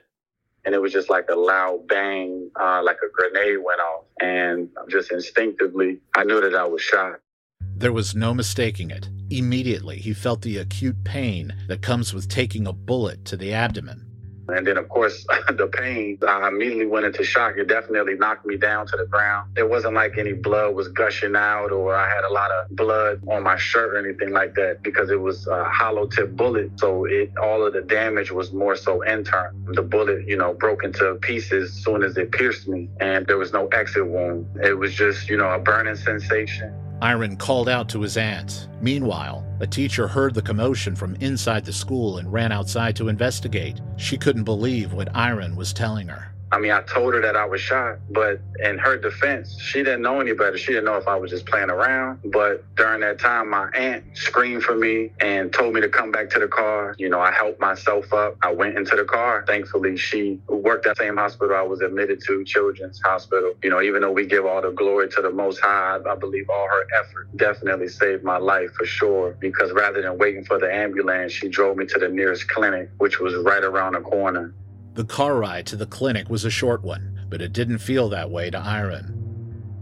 And 0.65 0.75
it 0.75 0.81
was 0.81 0.91
just 0.91 1.09
like 1.09 1.29
a 1.29 1.35
loud 1.35 1.87
bang, 1.87 2.49
uh, 2.59 2.81
like 2.83 2.97
a 2.97 3.09
grenade 3.13 3.59
went 3.63 3.79
off. 3.79 4.05
And 4.21 4.69
just 4.89 5.11
instinctively, 5.11 5.99
I 6.15 6.23
knew 6.23 6.41
that 6.41 6.55
I 6.55 6.65
was 6.65 6.81
shot. 6.81 7.19
There 7.61 7.93
was 7.93 8.15
no 8.15 8.33
mistaking 8.33 8.89
it. 8.89 9.09
Immediately, 9.29 9.97
he 9.97 10.13
felt 10.13 10.41
the 10.41 10.57
acute 10.57 11.03
pain 11.03 11.55
that 11.67 11.81
comes 11.81 12.13
with 12.13 12.27
taking 12.27 12.65
a 12.65 12.73
bullet 12.73 13.23
to 13.25 13.37
the 13.37 13.53
abdomen. 13.53 14.06
And 14.49 14.65
then, 14.65 14.77
of 14.77 14.89
course, 14.89 15.25
the 15.49 15.67
pain, 15.67 16.17
I 16.27 16.47
immediately 16.47 16.85
went 16.85 17.05
into 17.05 17.23
shock. 17.23 17.55
It 17.57 17.67
definitely 17.67 18.15
knocked 18.15 18.45
me 18.45 18.57
down 18.57 18.87
to 18.87 18.97
the 18.97 19.05
ground. 19.05 19.57
It 19.57 19.69
wasn't 19.69 19.93
like 19.93 20.17
any 20.17 20.33
blood 20.33 20.75
was 20.75 20.87
gushing 20.89 21.35
out 21.35 21.71
or 21.71 21.95
I 21.95 22.09
had 22.09 22.23
a 22.23 22.31
lot 22.31 22.51
of 22.51 22.69
blood 22.75 23.21
on 23.27 23.43
my 23.43 23.57
shirt 23.57 23.93
or 23.93 23.97
anything 23.97 24.31
like 24.31 24.55
that 24.55 24.83
because 24.83 25.09
it 25.09 25.19
was 25.19 25.47
a 25.47 25.65
hollow 25.65 26.07
tip 26.07 26.35
bullet. 26.35 26.71
So 26.79 27.05
it 27.05 27.31
all 27.37 27.65
of 27.65 27.73
the 27.73 27.81
damage 27.81 28.31
was 28.31 28.51
more 28.53 28.75
so 28.75 29.01
internal. 29.01 29.51
The 29.73 29.81
bullet, 29.81 30.27
you 30.27 30.37
know, 30.37 30.53
broke 30.53 30.83
into 30.83 31.15
pieces 31.21 31.71
as 31.71 31.83
soon 31.83 32.03
as 32.03 32.17
it 32.17 32.31
pierced 32.31 32.67
me 32.67 32.89
and 32.99 33.25
there 33.27 33.37
was 33.37 33.53
no 33.53 33.67
exit 33.67 34.05
wound. 34.05 34.47
It 34.63 34.77
was 34.77 34.93
just, 34.93 35.29
you 35.29 35.37
know, 35.37 35.49
a 35.49 35.59
burning 35.59 35.95
sensation. 35.95 36.73
Iran 37.03 37.37
called 37.37 37.69
out 37.69 37.89
to 37.89 38.01
his 38.01 38.17
aunt. 38.17 38.69
Meanwhile, 38.81 39.45
a 39.59 39.67
teacher 39.67 40.07
heard 40.07 40.33
the 40.33 40.41
commotion 40.41 40.95
from 40.95 41.15
inside 41.15 41.63
the 41.63 41.73
school 41.73 42.17
and 42.17 42.31
ran 42.31 42.51
outside 42.51 42.95
to 42.95 43.09
investigate. 43.09 43.81
She 43.97 44.17
couldn't 44.17 44.45
believe 44.45 44.93
what 44.93 45.15
Iran 45.15 45.55
was 45.55 45.73
telling 45.73 46.07
her. 46.07 46.33
I 46.51 46.59
mean, 46.59 46.71
I 46.71 46.81
told 46.81 47.13
her 47.13 47.21
that 47.21 47.35
I 47.35 47.45
was 47.45 47.59
shot, 47.59 47.99
but 48.09 48.39
in 48.63 48.77
her 48.77 48.97
defense, 48.97 49.59
she 49.59 49.83
didn't 49.83 50.01
know 50.01 50.21
any 50.21 50.33
better. 50.33 50.57
She 50.57 50.67
didn't 50.67 50.85
know 50.85 50.95
if 50.95 51.07
I 51.07 51.15
was 51.15 51.29
just 51.29 51.45
playing 51.45 51.69
around. 51.69 52.19
But 52.25 52.63
during 52.75 53.01
that 53.01 53.19
time, 53.19 53.49
my 53.49 53.69
aunt 53.71 54.05
screamed 54.17 54.63
for 54.63 54.75
me 54.75 55.11
and 55.19 55.51
told 55.51 55.73
me 55.73 55.81
to 55.81 55.89
come 55.89 56.11
back 56.11 56.29
to 56.31 56.39
the 56.39 56.47
car. 56.47 56.95
You 56.97 57.09
know, 57.09 57.19
I 57.19 57.31
helped 57.31 57.59
myself 57.59 58.13
up. 58.13 58.37
I 58.41 58.53
went 58.53 58.77
into 58.77 58.95
the 58.95 59.03
car. 59.03 59.43
Thankfully, 59.45 59.97
she 59.97 60.39
worked 60.47 60.85
at 60.85 60.95
the 60.95 61.03
same 61.03 61.17
hospital 61.17 61.55
I 61.55 61.63
was 61.63 61.81
admitted 61.81 62.21
to, 62.27 62.45
Children's 62.45 63.01
Hospital. 63.01 63.53
You 63.61 63.69
know, 63.69 63.81
even 63.81 64.01
though 64.01 64.11
we 64.11 64.25
give 64.25 64.45
all 64.45 64.61
the 64.61 64.71
glory 64.71 65.09
to 65.09 65.21
the 65.21 65.31
Most 65.31 65.59
High, 65.59 65.99
I 66.09 66.15
believe 66.15 66.49
all 66.49 66.67
her 66.67 66.87
effort 66.97 67.35
definitely 67.35 67.89
saved 67.89 68.23
my 68.23 68.37
life 68.37 68.71
for 68.77 68.85
sure. 68.85 69.35
Because 69.39 69.71
rather 69.73 70.01
than 70.01 70.17
waiting 70.17 70.45
for 70.45 70.59
the 70.59 70.73
ambulance, 70.73 71.33
she 71.33 71.49
drove 71.49 71.75
me 71.75 71.85
to 71.87 71.99
the 71.99 72.07
nearest 72.07 72.47
clinic, 72.47 72.89
which 72.99 73.19
was 73.19 73.35
right 73.35 73.63
around 73.63 73.93
the 73.93 74.01
corner. 74.01 74.53
The 74.97 75.05
car 75.05 75.35
ride 75.35 75.67
to 75.67 75.75
the 75.75 75.85
clinic 75.85 76.27
was 76.27 76.43
a 76.43 76.49
short 76.49 76.81
one, 76.81 77.27
but 77.29 77.39
it 77.39 77.53
didn't 77.53 77.77
feel 77.77 78.09
that 78.09 78.31
way 78.31 78.49
to 78.49 78.57
Iran. 78.57 79.13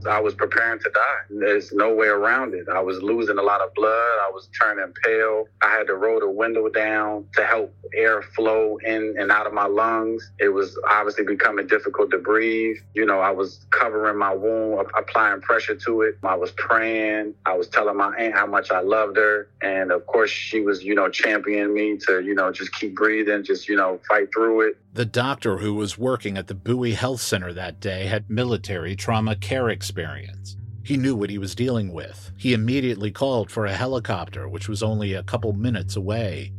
I 0.05 0.19
was 0.19 0.35
preparing 0.35 0.77
to 0.79 0.89
die. 0.93 1.19
There's 1.29 1.71
no 1.71 1.95
way 1.95 2.07
around 2.07 2.53
it. 2.53 2.67
I 2.67 2.81
was 2.81 3.01
losing 3.01 3.37
a 3.37 3.41
lot 3.41 3.61
of 3.61 3.73
blood. 3.73 3.89
I 3.91 4.29
was 4.33 4.49
turning 4.59 4.93
pale. 5.03 5.47
I 5.63 5.69
had 5.69 5.87
to 5.87 5.95
roll 5.95 6.19
the 6.19 6.29
window 6.29 6.67
down 6.67 7.25
to 7.33 7.45
help 7.45 7.73
air 7.95 8.21
flow 8.21 8.77
in 8.85 9.15
and 9.17 9.31
out 9.31 9.47
of 9.47 9.53
my 9.53 9.65
lungs. 9.67 10.31
It 10.37 10.49
was 10.49 10.77
obviously 10.87 11.23
becoming 11.23 11.65
difficult 11.65 12.11
to 12.11 12.17
breathe. 12.17 12.75
You 12.93 13.05
know, 13.05 13.21
I 13.21 13.31
was 13.31 13.65
covering 13.71 14.17
my 14.17 14.33
wound, 14.33 14.85
applying 14.97 15.41
pressure 15.41 15.75
to 15.75 16.01
it. 16.01 16.17
I 16.23 16.35
was 16.35 16.51
praying. 16.51 17.33
I 17.45 17.53
was 17.57 17.69
telling 17.69 17.95
my 17.95 18.15
aunt 18.17 18.35
how 18.35 18.47
much 18.47 18.69
I 18.69 18.81
loved 18.81 19.15
her. 19.15 19.47
And 19.61 19.91
of 19.91 20.05
course, 20.07 20.29
she 20.29 20.59
was, 20.59 20.83
you 20.83 20.93
know, 20.93 21.09
championing 21.09 21.73
me 21.73 21.97
to, 22.05 22.21
you 22.21 22.35
know, 22.35 22.51
just 22.51 22.73
keep 22.73 22.95
breathing, 22.95 23.43
just, 23.45 23.69
you 23.69 23.77
know, 23.77 23.99
fight 24.07 24.27
through 24.33 24.67
it. 24.67 24.77
The 24.95 25.03
doctor 25.03 25.57
who 25.57 25.73
was 25.73 25.97
working 25.97 26.37
at 26.37 26.47
the 26.47 26.55
Bowie 26.55 26.93
Health 26.93 27.19
Center 27.19 27.51
that 27.51 27.81
day 27.81 28.05
had 28.05 28.29
military 28.29 28.95
trauma 28.95 29.35
care 29.35 29.67
experience. 29.67 30.55
He 30.85 30.95
knew 30.95 31.17
what 31.17 31.29
he 31.29 31.37
was 31.37 31.53
dealing 31.53 31.91
with. 31.91 32.31
He 32.37 32.53
immediately 32.53 33.11
called 33.11 33.51
for 33.51 33.65
a 33.65 33.75
helicopter, 33.75 34.47
which 34.47 34.69
was 34.69 34.81
only 34.81 35.11
a 35.11 35.21
couple 35.21 35.51
minutes 35.51 35.97
away. 35.97 36.53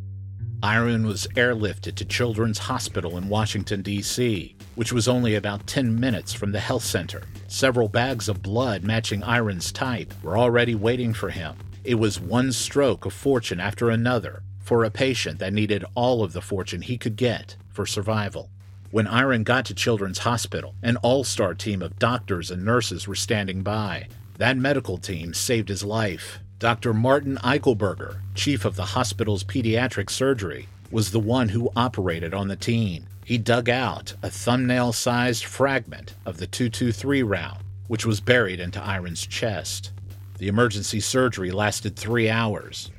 Iran 0.63 1.07
was 1.07 1.27
airlifted 1.29 1.95
to 1.95 2.05
Children's 2.05 2.59
Hospital 2.59 3.17
in 3.17 3.31
Washington, 3.31 3.81
D.C., 3.81 4.55
which 4.75 4.93
was 4.93 5.09
only 5.09 5.35
about 5.35 5.67
10 5.67 5.99
minutes 5.99 6.35
from 6.35 6.53
the 6.53 6.61
health 6.61 6.85
center. 6.85 7.23
Several 7.49 7.89
bags 7.89 8.29
of 8.29 8.43
blood 8.43 8.85
matching 8.85 9.23
Iran's 9.23 9.73
type 9.73 10.13
were 10.23 10.37
already 10.37 10.75
waiting 10.75 11.15
for 11.15 11.31
him. 11.31 11.57
It 11.85 11.95
was 11.95 12.21
one 12.21 12.53
stroke 12.53 13.07
of 13.07 13.15
fortune 13.15 13.61
after 13.61 13.89
another 13.89 14.43
for 14.61 14.85
a 14.85 14.91
patient 14.91 15.39
that 15.39 15.55
needed 15.55 15.87
all 15.95 16.23
of 16.23 16.35
the 16.35 16.43
fortune 16.43 16.83
he 16.83 16.99
could 16.99 17.17
get 17.17 17.57
for 17.77 17.87
survival. 17.87 18.51
When 18.91 19.07
Iran 19.07 19.43
got 19.43 19.67
to 19.67 19.75
Children's 19.75 20.21
Hospital, 20.21 20.75
an 20.83 20.97
all 20.97 21.23
star 21.23 21.55
team 21.55 21.83
of 21.83 21.99
doctors 21.99 22.51
and 22.51 22.65
nurses 22.65 23.07
were 23.07 23.15
standing 23.15 23.63
by. 23.63 24.09
That 24.39 24.57
medical 24.57 24.97
team 24.97 25.35
saved 25.35 25.69
his 25.69 25.85
life. 25.85 26.39
Dr. 26.59 26.95
Martin 26.95 27.37
Eichelberger, 27.45 28.21
chief 28.35 28.65
of 28.65 28.77
the 28.77 28.85
hospital's 28.85 29.45
pediatric 29.45 30.09
surgery, 30.09 30.69
was 30.91 31.11
the 31.11 31.21
one 31.21 31.51
who 31.51 31.71
operated 31.77 32.33
on 32.33 32.49
the 32.49 32.57
teen. 32.57 33.07
He 33.27 33.37
dug 33.37 33.69
out 33.69 34.15
a 34.23 34.31
thumbnail 34.31 34.95
sized 34.95 35.45
fragment 35.45 36.15
of 36.25 36.39
the 36.39 36.47
223 36.47 37.23
round, 37.23 37.63
which 37.89 38.07
was 38.07 38.21
buried 38.21 38.61
into 38.61 38.83
Iran's 38.83 39.27
chest. 39.27 39.93
The 40.39 40.49
emergency 40.49 41.01
surgery 41.01 41.51
lasted 41.51 41.97
three 41.97 42.31
hours. 42.31 42.91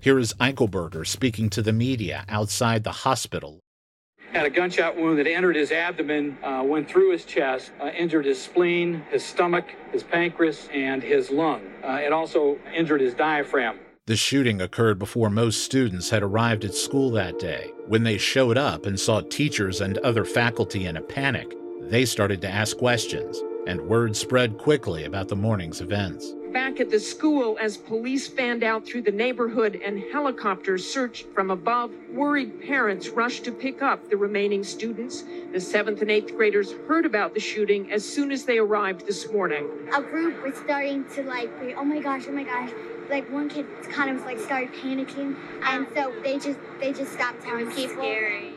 Here 0.00 0.18
is 0.18 0.32
Eichelberger 0.34 1.06
speaking 1.06 1.50
to 1.50 1.60
the 1.60 1.72
media 1.72 2.24
outside 2.28 2.84
the 2.84 2.92
hospital 2.92 3.60
had 4.32 4.46
a 4.46 4.50
gunshot 4.50 4.96
wound 4.96 5.18
that 5.18 5.26
entered 5.26 5.56
his 5.56 5.72
abdomen, 5.72 6.36
uh, 6.42 6.62
went 6.64 6.88
through 6.88 7.10
his 7.12 7.24
chest, 7.24 7.72
uh, 7.80 7.86
injured 7.86 8.24
his 8.24 8.40
spleen, 8.40 9.04
his 9.10 9.24
stomach, 9.24 9.66
his 9.92 10.02
pancreas, 10.02 10.68
and 10.72 11.02
his 11.02 11.30
lung. 11.30 11.62
Uh, 11.82 12.00
it 12.02 12.12
also 12.12 12.58
injured 12.74 13.00
his 13.00 13.14
diaphragm. 13.14 13.78
The 14.06 14.16
shooting 14.16 14.60
occurred 14.60 14.98
before 14.98 15.28
most 15.28 15.64
students 15.64 16.10
had 16.10 16.22
arrived 16.22 16.64
at 16.64 16.74
school 16.74 17.10
that 17.10 17.38
day. 17.38 17.72
When 17.86 18.04
they 18.04 18.16
showed 18.16 18.56
up 18.56 18.86
and 18.86 18.98
saw 18.98 19.20
teachers 19.20 19.80
and 19.80 19.98
other 19.98 20.24
faculty 20.24 20.86
in 20.86 20.96
a 20.96 21.02
panic, 21.02 21.54
they 21.82 22.04
started 22.04 22.40
to 22.42 22.48
ask 22.48 22.76
questions, 22.78 23.42
and 23.66 23.80
word 23.82 24.16
spread 24.16 24.56
quickly 24.56 25.04
about 25.04 25.28
the 25.28 25.36
morning's 25.36 25.80
events 25.80 26.34
back 26.52 26.80
at 26.80 26.90
the 26.90 26.98
school 26.98 27.56
as 27.60 27.76
police 27.76 28.26
fanned 28.26 28.62
out 28.62 28.86
through 28.86 29.02
the 29.02 29.10
neighborhood 29.10 29.80
and 29.84 30.02
helicopters 30.12 30.88
searched 30.88 31.26
from 31.34 31.50
above. 31.50 31.90
Worried 32.12 32.60
parents 32.62 33.08
rushed 33.08 33.44
to 33.44 33.52
pick 33.52 33.82
up 33.82 34.08
the 34.10 34.16
remaining 34.16 34.64
students. 34.64 35.24
The 35.52 35.60
seventh 35.60 36.02
and 36.02 36.10
eighth 36.10 36.36
graders 36.36 36.72
heard 36.86 37.06
about 37.06 37.34
the 37.34 37.40
shooting 37.40 37.90
as 37.92 38.04
soon 38.04 38.32
as 38.32 38.44
they 38.44 38.58
arrived 38.58 39.06
this 39.06 39.30
morning. 39.30 39.68
A 39.94 40.02
group 40.02 40.42
was 40.42 40.56
starting 40.56 41.04
to 41.14 41.22
like, 41.22 41.50
oh 41.76 41.84
my 41.84 42.00
gosh, 42.00 42.24
oh 42.28 42.32
my 42.32 42.44
gosh. 42.44 42.70
Like 43.08 43.30
one 43.30 43.48
kid 43.48 43.66
kind 43.90 44.14
of 44.14 44.22
like 44.26 44.38
started 44.38 44.70
panicking, 44.74 45.34
and 45.62 45.86
so 45.94 46.12
they 46.22 46.38
just 46.38 46.58
they 46.78 46.92
just 46.92 47.12
stopped 47.12 47.42
telling 47.42 47.70
people. 47.70 47.96
Scary. 47.96 48.52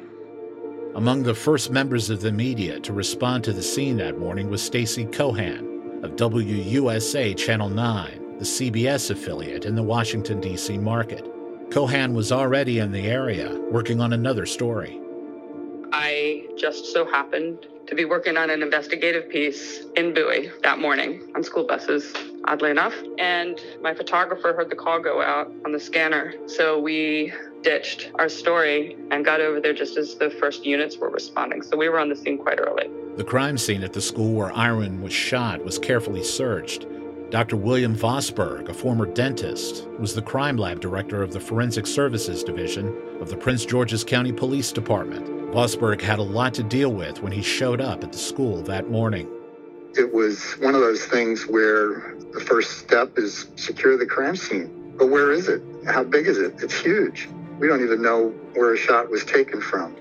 Among 0.94 1.24
the 1.24 1.34
first 1.34 1.72
members 1.72 2.10
of 2.10 2.20
the 2.20 2.34
media 2.34 2.78
to 2.82 2.92
respond 2.92 3.46
to 3.46 3.54
the 3.54 3.64
scene 3.64 3.96
that 3.98 4.18
morning 4.18 4.50
was 4.50 4.62
Stacy 4.62 5.06
Cohan, 5.06 5.71
of 6.04 6.16
WUSA 6.16 7.38
Channel 7.38 7.70
9, 7.70 8.38
the 8.40 8.46
CBS 8.46 9.12
affiliate 9.12 9.66
in 9.66 9.76
the 9.76 9.84
Washington, 9.84 10.42
D.C. 10.42 10.78
market. 10.80 11.28
Cohan 11.70 12.14
was 12.14 12.32
already 12.32 12.80
in 12.80 12.92
the 12.92 13.08
area 13.08 13.56
working 13.70 14.02
on 14.02 14.14
another 14.14 14.46
story. 14.46 15.00
I 15.94 16.48
just 16.58 16.92
so 16.92 17.06
happened 17.06 17.68
to 17.86 17.96
be 17.96 18.06
working 18.06 18.36
on 18.36 18.50
an 18.50 18.64
investigative 18.64 19.30
piece 19.30 19.82
in 19.96 20.14
Bowie 20.14 20.52
that 20.64 20.80
morning 20.80 21.32
on 21.36 21.44
school 21.44 21.66
buses, 21.66 22.14
oddly 22.46 22.72
enough. 22.72 22.96
And 23.20 23.62
my 23.82 23.94
photographer 23.94 24.54
heard 24.54 24.70
the 24.70 24.76
call 24.76 25.00
go 25.00 25.22
out 25.22 25.52
on 25.66 25.72
the 25.72 25.80
scanner. 25.80 26.34
So 26.48 26.80
we 26.80 27.32
ditched 27.64 28.12
our 28.16 28.30
story 28.30 28.98
and 29.12 29.24
got 29.24 29.42
over 29.42 29.60
there 29.60 29.74
just 29.74 29.98
as 29.98 30.16
the 30.16 30.30
first 30.30 30.66
units 30.66 30.98
were 30.98 31.10
responding. 31.10 31.62
So 31.62 31.78
we 31.78 31.90
were 31.90 32.00
on 32.00 32.10
the 32.10 32.16
scene 32.16 32.38
quite 32.38 32.60
early. 32.60 32.90
The 33.18 33.24
crime 33.24 33.58
scene 33.58 33.84
at 33.84 33.94
the 33.94 34.02
school 34.02 34.34
where 34.34 34.52
Iran 34.54 35.02
was 35.02 35.14
shot 35.14 35.64
was 35.64 35.78
carefully 35.78 36.24
searched. 36.24 36.88
Dr. 37.30 37.56
William 37.56 37.96
Vosberg, 37.96 38.68
a 38.68 38.74
former 38.74 39.06
dentist, 39.06 39.88
was 40.00 40.14
the 40.14 40.22
crime 40.22 40.58
lab 40.58 40.82
director 40.82 41.24
of 41.24 41.32
the 41.32 41.40
Forensic 41.40 41.88
Services 41.88 42.44
Division 42.44 42.94
of 43.22 43.30
the 43.30 43.38
Prince 43.38 43.66
George's 43.66 44.04
County 44.04 44.34
Police 44.34 44.72
Department. 44.72 45.26
Vosberg 45.54 46.02
had 46.02 46.20
a 46.20 46.24
lot 46.24 46.54
to 46.56 46.64
deal 46.64 46.92
with 46.94 47.22
when 47.22 47.32
he 47.32 47.42
showed 47.42 47.80
up 47.80 48.04
at 48.04 48.12
the 48.12 48.18
school 48.18 48.62
that 48.64 48.90
morning. 48.90 49.30
It 49.96 50.14
was 50.14 50.54
one 50.60 50.76
of 50.76 50.82
those 50.82 51.06
things 51.06 51.46
where 51.48 52.16
the 52.34 52.40
first 52.40 52.80
step 52.80 53.18
is 53.18 53.48
secure 53.56 53.98
the 53.98 54.06
crime 54.06 54.36
scene. 54.36 54.94
But 54.98 55.08
where 55.08 55.32
is 55.32 55.48
it? 55.48 55.62
How 55.86 56.04
big 56.04 56.28
is 56.28 56.38
it? 56.38 56.56
It's 56.62 56.80
huge. 56.80 57.30
We 57.62 57.68
don't 57.68 57.84
even 57.84 58.02
know 58.02 58.30
where 58.56 58.74
a 58.74 58.78
shot 58.78 59.12
was 59.12 59.24
taken 59.24 59.62
from. 59.62 59.96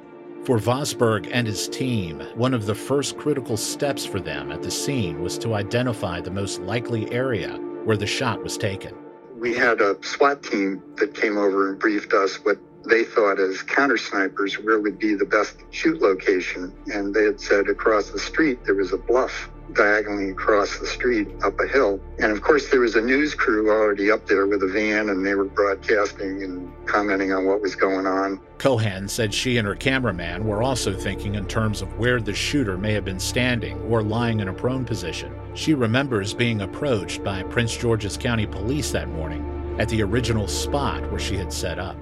For 0.44 0.56
Vosberg 0.56 1.28
and 1.30 1.46
his 1.46 1.68
team, 1.68 2.20
one 2.34 2.54
of 2.54 2.64
the 2.64 2.74
first 2.74 3.18
critical 3.18 3.58
steps 3.58 4.06
for 4.06 4.18
them 4.18 4.50
at 4.50 4.62
the 4.62 4.70
scene 4.70 5.20
was 5.20 5.36
to 5.40 5.52
identify 5.52 6.22
the 6.22 6.30
most 6.30 6.62
likely 6.62 7.12
area 7.12 7.50
where 7.84 7.98
the 7.98 8.06
shot 8.06 8.42
was 8.42 8.56
taken. 8.56 8.96
We 9.36 9.54
had 9.54 9.82
a 9.82 10.02
SWAT 10.02 10.42
team 10.42 10.82
that 10.96 11.12
came 11.12 11.36
over 11.36 11.68
and 11.68 11.78
briefed 11.78 12.14
us 12.14 12.36
what 12.36 12.56
they 12.88 13.04
thought 13.04 13.38
as 13.38 13.60
counter 13.60 13.98
snipers 13.98 14.54
where 14.54 14.80
would 14.80 14.98
be 14.98 15.14
the 15.14 15.26
best 15.26 15.58
shoot 15.70 16.00
location. 16.00 16.72
And 16.94 17.12
they 17.12 17.24
had 17.24 17.42
said 17.42 17.68
across 17.68 18.08
the 18.08 18.18
street 18.18 18.64
there 18.64 18.74
was 18.74 18.94
a 18.94 18.98
bluff 18.98 19.50
diagonally 19.74 20.30
across 20.30 20.78
the 20.78 20.86
street 20.86 21.28
up 21.42 21.58
a 21.60 21.66
hill. 21.66 22.00
And 22.18 22.32
of 22.32 22.42
course, 22.42 22.70
there 22.70 22.80
was 22.80 22.96
a 22.96 23.00
news 23.00 23.34
crew 23.34 23.70
already 23.70 24.10
up 24.10 24.26
there 24.26 24.46
with 24.46 24.62
a 24.62 24.68
van, 24.68 25.08
and 25.08 25.24
they 25.24 25.34
were 25.34 25.44
broadcasting 25.44 26.42
and 26.42 26.70
commenting 26.86 27.32
on 27.32 27.46
what 27.46 27.60
was 27.60 27.74
going 27.74 28.06
on. 28.06 28.40
Cohan 28.58 29.08
said 29.08 29.32
she 29.32 29.56
and 29.56 29.66
her 29.66 29.74
cameraman 29.74 30.46
were 30.46 30.62
also 30.62 30.92
thinking 30.92 31.34
in 31.34 31.46
terms 31.46 31.82
of 31.82 31.98
where 31.98 32.20
the 32.20 32.34
shooter 32.34 32.76
may 32.76 32.92
have 32.92 33.04
been 33.04 33.20
standing 33.20 33.80
or 33.82 34.02
lying 34.02 34.40
in 34.40 34.48
a 34.48 34.52
prone 34.52 34.84
position. 34.84 35.34
She 35.54 35.74
remembers 35.74 36.34
being 36.34 36.62
approached 36.62 37.24
by 37.24 37.42
Prince 37.44 37.76
George's 37.76 38.16
County 38.16 38.46
Police 38.46 38.90
that 38.92 39.08
morning 39.08 39.76
at 39.78 39.88
the 39.88 40.02
original 40.02 40.46
spot 40.46 41.08
where 41.10 41.20
she 41.20 41.36
had 41.36 41.52
set 41.52 41.78
up. 41.78 41.96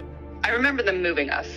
I 0.44 0.50
remember 0.50 0.82
them 0.82 1.02
moving 1.02 1.30
us 1.30 1.48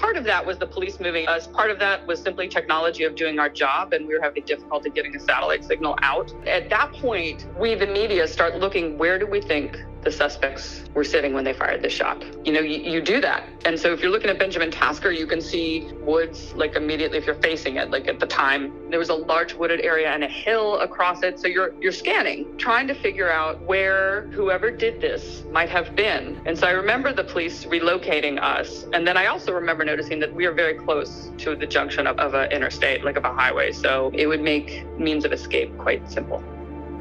part 0.00 0.16
of 0.16 0.24
that 0.24 0.44
was 0.44 0.58
the 0.58 0.66
police 0.66 0.98
moving 0.98 1.28
us. 1.28 1.46
Part 1.46 1.70
of 1.70 1.78
that 1.78 2.06
was 2.06 2.20
simply 2.20 2.48
technology 2.48 3.04
of 3.04 3.14
doing 3.14 3.38
our 3.38 3.50
job, 3.50 3.92
and 3.92 4.06
we 4.06 4.14
were 4.14 4.22
having 4.22 4.44
difficulty 4.44 4.90
getting 4.90 5.14
a 5.14 5.20
satellite 5.20 5.64
signal 5.64 5.96
out. 6.02 6.32
At 6.46 6.70
that 6.70 6.92
point, 6.94 7.46
we, 7.58 7.74
the 7.74 7.86
media, 7.86 8.26
start 8.26 8.56
looking 8.56 8.96
where 8.96 9.18
do 9.18 9.26
we 9.26 9.40
think 9.40 9.76
the 10.02 10.10
suspects 10.10 10.84
were 10.94 11.04
sitting 11.04 11.34
when 11.34 11.44
they 11.44 11.52
fired 11.52 11.82
the 11.82 11.90
shot. 11.90 12.24
You 12.46 12.52
know, 12.52 12.60
you, 12.60 12.78
you 12.78 13.00
do 13.00 13.20
that. 13.20 13.44
And 13.64 13.78
so 13.78 13.92
if 13.92 14.00
you're 14.00 14.10
looking 14.10 14.30
at 14.30 14.38
Benjamin 14.38 14.70
Tasker, 14.70 15.12
you 15.12 15.26
can 15.26 15.40
see 15.40 15.92
woods 16.00 16.52
like 16.54 16.74
immediately 16.76 17.18
if 17.18 17.26
you're 17.26 17.34
facing 17.36 17.76
it. 17.76 17.90
Like 17.90 18.08
at 18.08 18.18
the 18.18 18.26
time, 18.26 18.72
there 18.90 18.98
was 18.98 19.10
a 19.10 19.14
large 19.14 19.54
wooded 19.54 19.80
area 19.80 20.08
and 20.08 20.24
a 20.24 20.28
hill 20.28 20.78
across 20.80 21.22
it. 21.22 21.38
So 21.38 21.46
you're 21.46 21.74
you're 21.80 21.92
scanning, 21.92 22.56
trying 22.56 22.86
to 22.88 22.94
figure 22.94 23.30
out 23.30 23.60
where 23.62 24.22
whoever 24.28 24.70
did 24.70 25.00
this 25.00 25.44
might 25.50 25.68
have 25.68 25.94
been. 25.94 26.40
And 26.46 26.58
so 26.58 26.66
I 26.66 26.70
remember 26.70 27.12
the 27.12 27.24
police 27.24 27.64
relocating 27.64 28.40
us. 28.40 28.86
And 28.92 29.06
then 29.06 29.16
I 29.16 29.26
also 29.26 29.52
remember 29.52 29.84
noticing 29.84 30.18
that 30.20 30.34
we 30.34 30.46
are 30.46 30.52
very 30.52 30.74
close 30.74 31.30
to 31.38 31.54
the 31.54 31.66
junction 31.66 32.06
of, 32.06 32.18
of 32.18 32.34
an 32.34 32.50
interstate, 32.52 33.04
like 33.04 33.16
of 33.16 33.24
a 33.24 33.32
highway. 33.32 33.72
So 33.72 34.10
it 34.14 34.26
would 34.26 34.40
make 34.40 34.86
means 34.98 35.24
of 35.24 35.32
escape 35.32 35.76
quite 35.78 36.10
simple. 36.10 36.42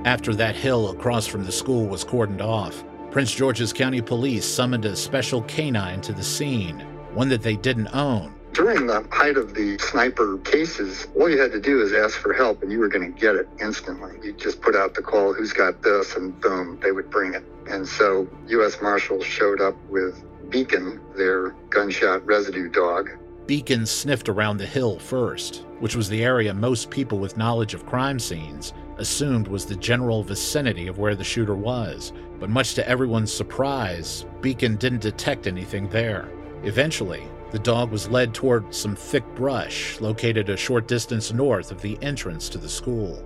After 0.05 0.33
that 0.35 0.55
hill 0.55 0.91
across 0.91 1.27
from 1.27 1.43
the 1.43 1.51
school 1.51 1.85
was 1.85 2.05
cordoned 2.05 2.41
off, 2.41 2.85
Prince 3.12 3.35
George's 3.35 3.73
County 3.73 4.01
Police 4.01 4.45
summoned 4.45 4.85
a 4.85 4.95
special 4.95 5.41
canine 5.41 5.99
to 6.01 6.13
the 6.13 6.23
scene, 6.23 6.79
one 7.13 7.27
that 7.27 7.41
they 7.41 7.57
didn't 7.57 7.93
own. 7.93 8.33
During 8.53 8.88
the 8.88 9.05
height 9.12 9.35
of 9.35 9.53
the 9.53 9.77
sniper 9.79 10.38
cases, 10.39 11.07
all 11.17 11.29
you 11.29 11.38
had 11.38 11.51
to 11.51 11.59
do 11.59 11.81
is 11.81 11.91
ask 11.91 12.17
for 12.17 12.31
help 12.31 12.63
and 12.63 12.71
you 12.71 12.79
were 12.79 12.88
going 12.88 13.13
to 13.13 13.19
get 13.19 13.35
it 13.35 13.49
instantly. 13.59 14.13
You 14.23 14.31
just 14.33 14.62
put 14.62 14.73
out 14.73 14.93
the 14.93 15.01
call, 15.01 15.33
who's 15.33 15.51
got 15.51 15.81
this, 15.81 16.15
and 16.15 16.39
boom, 16.39 16.79
they 16.81 16.93
would 16.93 17.09
bring 17.09 17.33
it. 17.33 17.43
And 17.69 17.85
so 17.85 18.25
U.S. 18.47 18.77
Marshals 18.81 19.25
showed 19.25 19.59
up 19.59 19.75
with 19.89 20.23
Beacon, 20.49 21.01
their 21.15 21.49
gunshot 21.69 22.25
residue 22.25 22.69
dog. 22.69 23.09
Beacon 23.47 23.85
sniffed 23.85 24.29
around 24.29 24.57
the 24.57 24.65
hill 24.65 24.97
first, 24.97 25.65
which 25.79 25.95
was 25.95 26.07
the 26.07 26.23
area 26.23 26.53
most 26.53 26.89
people 26.89 27.19
with 27.19 27.35
knowledge 27.35 27.73
of 27.73 27.85
crime 27.85 28.19
scenes 28.19 28.73
assumed 28.99 29.47
was 29.47 29.65
the 29.65 29.75
general 29.75 30.23
vicinity 30.23 30.88
of 30.88 30.97
where 30.97 31.15
the 31.15 31.23
shooter 31.23 31.55
was, 31.55 32.13
but 32.39 32.49
much 32.49 32.75
to 32.75 32.88
everyone's 32.88 33.33
surprise, 33.33 34.25
Beacon 34.41 34.75
didn't 34.75 35.01
detect 35.01 35.47
anything 35.47 35.89
there. 35.89 36.29
Eventually, 36.63 37.23
the 37.51 37.59
dog 37.59 37.91
was 37.91 38.09
led 38.09 38.33
toward 38.33 38.73
some 38.73 38.95
thick 38.95 39.23
brush 39.35 39.99
located 39.99 40.49
a 40.49 40.57
short 40.57 40.88
distance 40.88 41.33
north 41.33 41.71
of 41.71 41.81
the 41.81 41.97
entrance 42.01 42.47
to 42.49 42.57
the 42.57 42.69
school. 42.69 43.25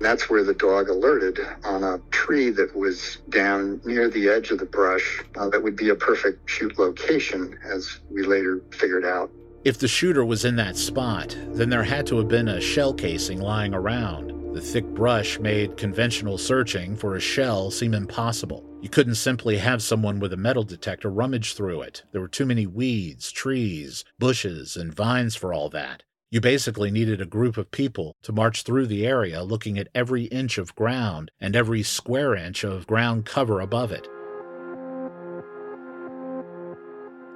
That's 0.00 0.28
where 0.28 0.42
the 0.42 0.54
dog 0.54 0.88
alerted 0.88 1.38
on 1.64 1.84
a 1.84 2.00
tree 2.10 2.50
that 2.50 2.74
was 2.74 3.18
down 3.28 3.80
near 3.84 4.08
the 4.08 4.28
edge 4.28 4.50
of 4.50 4.58
the 4.58 4.66
brush. 4.66 5.22
Uh, 5.36 5.48
that 5.50 5.62
would 5.62 5.76
be 5.76 5.90
a 5.90 5.94
perfect 5.94 6.50
shoot 6.50 6.76
location, 6.76 7.56
as 7.64 8.00
we 8.10 8.24
later 8.24 8.60
figured 8.72 9.04
out. 9.04 9.30
If 9.64 9.78
the 9.78 9.86
shooter 9.86 10.24
was 10.24 10.44
in 10.44 10.56
that 10.56 10.76
spot, 10.76 11.36
then 11.52 11.70
there 11.70 11.84
had 11.84 12.04
to 12.08 12.16
have 12.18 12.26
been 12.26 12.48
a 12.48 12.60
shell 12.60 12.92
casing 12.92 13.40
lying 13.40 13.74
around. 13.74 14.41
The 14.52 14.60
thick 14.60 14.84
brush 14.84 15.38
made 15.38 15.78
conventional 15.78 16.36
searching 16.36 16.94
for 16.94 17.16
a 17.16 17.20
shell 17.20 17.70
seem 17.70 17.94
impossible. 17.94 18.62
You 18.82 18.90
couldn't 18.90 19.14
simply 19.14 19.56
have 19.56 19.82
someone 19.82 20.20
with 20.20 20.34
a 20.34 20.36
metal 20.36 20.62
detector 20.62 21.08
rummage 21.08 21.54
through 21.54 21.80
it. 21.80 22.02
There 22.12 22.20
were 22.20 22.28
too 22.28 22.44
many 22.44 22.66
weeds, 22.66 23.32
trees, 23.32 24.04
bushes, 24.18 24.76
and 24.76 24.92
vines 24.92 25.34
for 25.34 25.54
all 25.54 25.70
that. 25.70 26.02
You 26.30 26.42
basically 26.42 26.90
needed 26.90 27.18
a 27.18 27.26
group 27.26 27.56
of 27.56 27.70
people 27.70 28.14
to 28.24 28.32
march 28.32 28.62
through 28.62 28.88
the 28.88 29.06
area 29.06 29.42
looking 29.42 29.78
at 29.78 29.88
every 29.94 30.24
inch 30.24 30.58
of 30.58 30.74
ground 30.74 31.30
and 31.40 31.56
every 31.56 31.82
square 31.82 32.34
inch 32.34 32.62
of 32.62 32.86
ground 32.86 33.24
cover 33.24 33.58
above 33.60 33.90
it. 33.90 34.06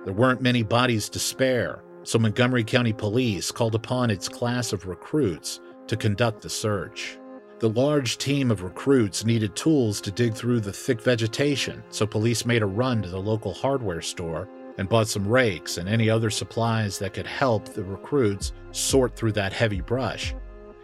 There 0.05 0.15
weren't 0.15 0.43
many 0.43 0.63
bodies 0.63 1.09
to 1.09 1.19
spare, 1.19 1.83
so 2.03 2.19
Montgomery 2.19 2.63
County 2.63 2.93
Police 2.93 3.51
called 3.51 3.75
upon 3.75 4.11
its 4.11 4.29
class 4.29 4.75
of 4.75 4.87
recruits 4.87 5.61
to 5.89 5.97
conduct 5.97 6.43
the 6.43 6.51
search. 6.51 7.19
The 7.59 7.71
large 7.71 8.19
team 8.19 8.51
of 8.51 8.63
recruits 8.63 9.25
needed 9.25 9.57
tools 9.57 10.01
to 10.03 10.11
dig 10.11 10.35
through 10.35 10.61
the 10.61 10.73
thick 10.73 11.01
vegetation, 11.01 11.83
so 11.89 12.07
police 12.07 12.45
made 12.45 12.63
a 12.63 12.67
run 12.67 13.01
to 13.03 13.09
the 13.09 13.21
local 13.21 13.55
hardware 13.55 14.03
store 14.03 14.49
and 14.79 14.89
bought 14.89 15.09
some 15.09 15.27
rakes 15.27 15.79
and 15.79 15.89
any 15.89 16.11
other 16.11 16.29
supplies 16.29 16.99
that 16.99 17.15
could 17.15 17.27
help 17.27 17.67
the 17.67 17.83
recruits 17.83 18.53
sort 18.73 19.17
through 19.17 19.33
that 19.33 19.55
heavy 19.55 19.81
brush. 19.81 20.35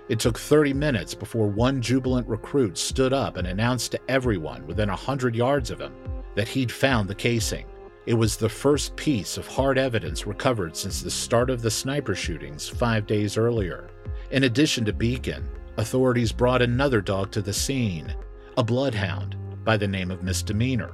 It 0.09 0.19
took 0.19 0.38
30 0.38 0.73
minutes 0.73 1.15
before 1.15 1.47
one 1.47 1.81
jubilant 1.83 2.27
recruit 2.27 2.79
stood 2.79 3.12
up 3.12 3.37
and 3.37 3.47
announced 3.47 3.93
to 3.93 4.01
everyone 4.09 4.67
within 4.67 4.88
a 4.88 4.97
hundred 4.97 5.35
yards 5.35 5.71
of 5.71 5.81
him 5.81 5.93
that 6.35 6.49
he'd 6.49 6.73
found 6.73 7.09
the 7.09 7.15
casing, 7.15 7.67
It 8.05 8.15
was 8.15 8.37
the 8.37 8.49
first 8.49 8.97
piece 8.97 9.37
of 9.37 9.47
hard 9.47 9.79
evidence 9.79 10.27
recovered 10.27 10.77
since 10.77 11.03
the 11.03 11.11
start 11.11 11.51
of 11.51 11.62
the 11.62 11.71
sniper 11.71 12.17
shootings 12.17 12.69
five 12.69 13.07
days 13.07 13.37
earlier. 13.37 13.91
In 14.33 14.45
addition 14.45 14.87
to 14.87 14.95
Beacon, 14.95 15.47
authorities 15.77 16.33
brought 16.33 16.62
another 16.62 17.03
dog 17.03 17.31
to 17.33 17.42
the 17.42 17.53
scene, 17.53 18.14
a 18.57 18.64
bloodhound 18.64 19.37
by 19.62 19.77
the 19.77 19.87
name 19.87 20.11
of 20.11 20.23
Misdemeanor. 20.23 20.92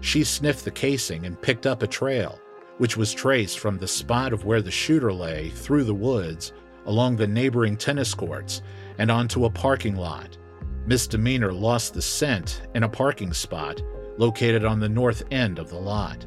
She 0.00 0.22
sniffed 0.22 0.64
the 0.64 0.70
casing 0.70 1.26
and 1.26 1.42
picked 1.42 1.66
up 1.66 1.82
a 1.82 1.88
trail, 1.88 2.38
which 2.78 2.96
was 2.96 3.12
traced 3.12 3.58
from 3.58 3.76
the 3.76 3.88
spot 3.88 4.32
of 4.32 4.44
where 4.44 4.62
the 4.62 4.70
shooter 4.70 5.12
lay 5.12 5.50
through 5.50 5.82
the 5.82 5.92
woods, 5.92 6.52
along 6.86 7.16
the 7.16 7.26
neighboring 7.26 7.76
tennis 7.76 8.14
courts, 8.14 8.62
and 8.98 9.10
onto 9.10 9.46
a 9.46 9.50
parking 9.50 9.96
lot. 9.96 10.38
Misdemeanor 10.86 11.52
lost 11.52 11.92
the 11.92 12.00
scent 12.00 12.62
in 12.76 12.84
a 12.84 12.88
parking 12.88 13.32
spot 13.32 13.82
located 14.16 14.64
on 14.64 14.78
the 14.78 14.88
north 14.88 15.24
end 15.32 15.58
of 15.58 15.70
the 15.70 15.78
lot. 15.78 16.24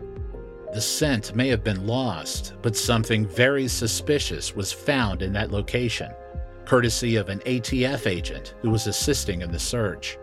The 0.74 0.82
scent 0.82 1.38
may 1.38 1.48
have 1.48 1.64
been 1.64 1.88
lost, 1.88 2.56
but 2.62 2.76
something 2.76 3.26
very 3.26 3.70
suspicious 3.70 4.54
was 4.54 4.74
found 4.74 5.22
in 5.22 5.32
that 5.34 5.50
location, 5.50 6.12
courtesy 6.66 7.16
of 7.16 7.30
an 7.30 7.40
ATF 7.40 8.08
agent 8.08 8.56
who 8.62 8.70
was 8.70 8.88
assisting 8.88 9.42
in 9.42 9.52
the 9.52 9.60
search. 9.60 10.18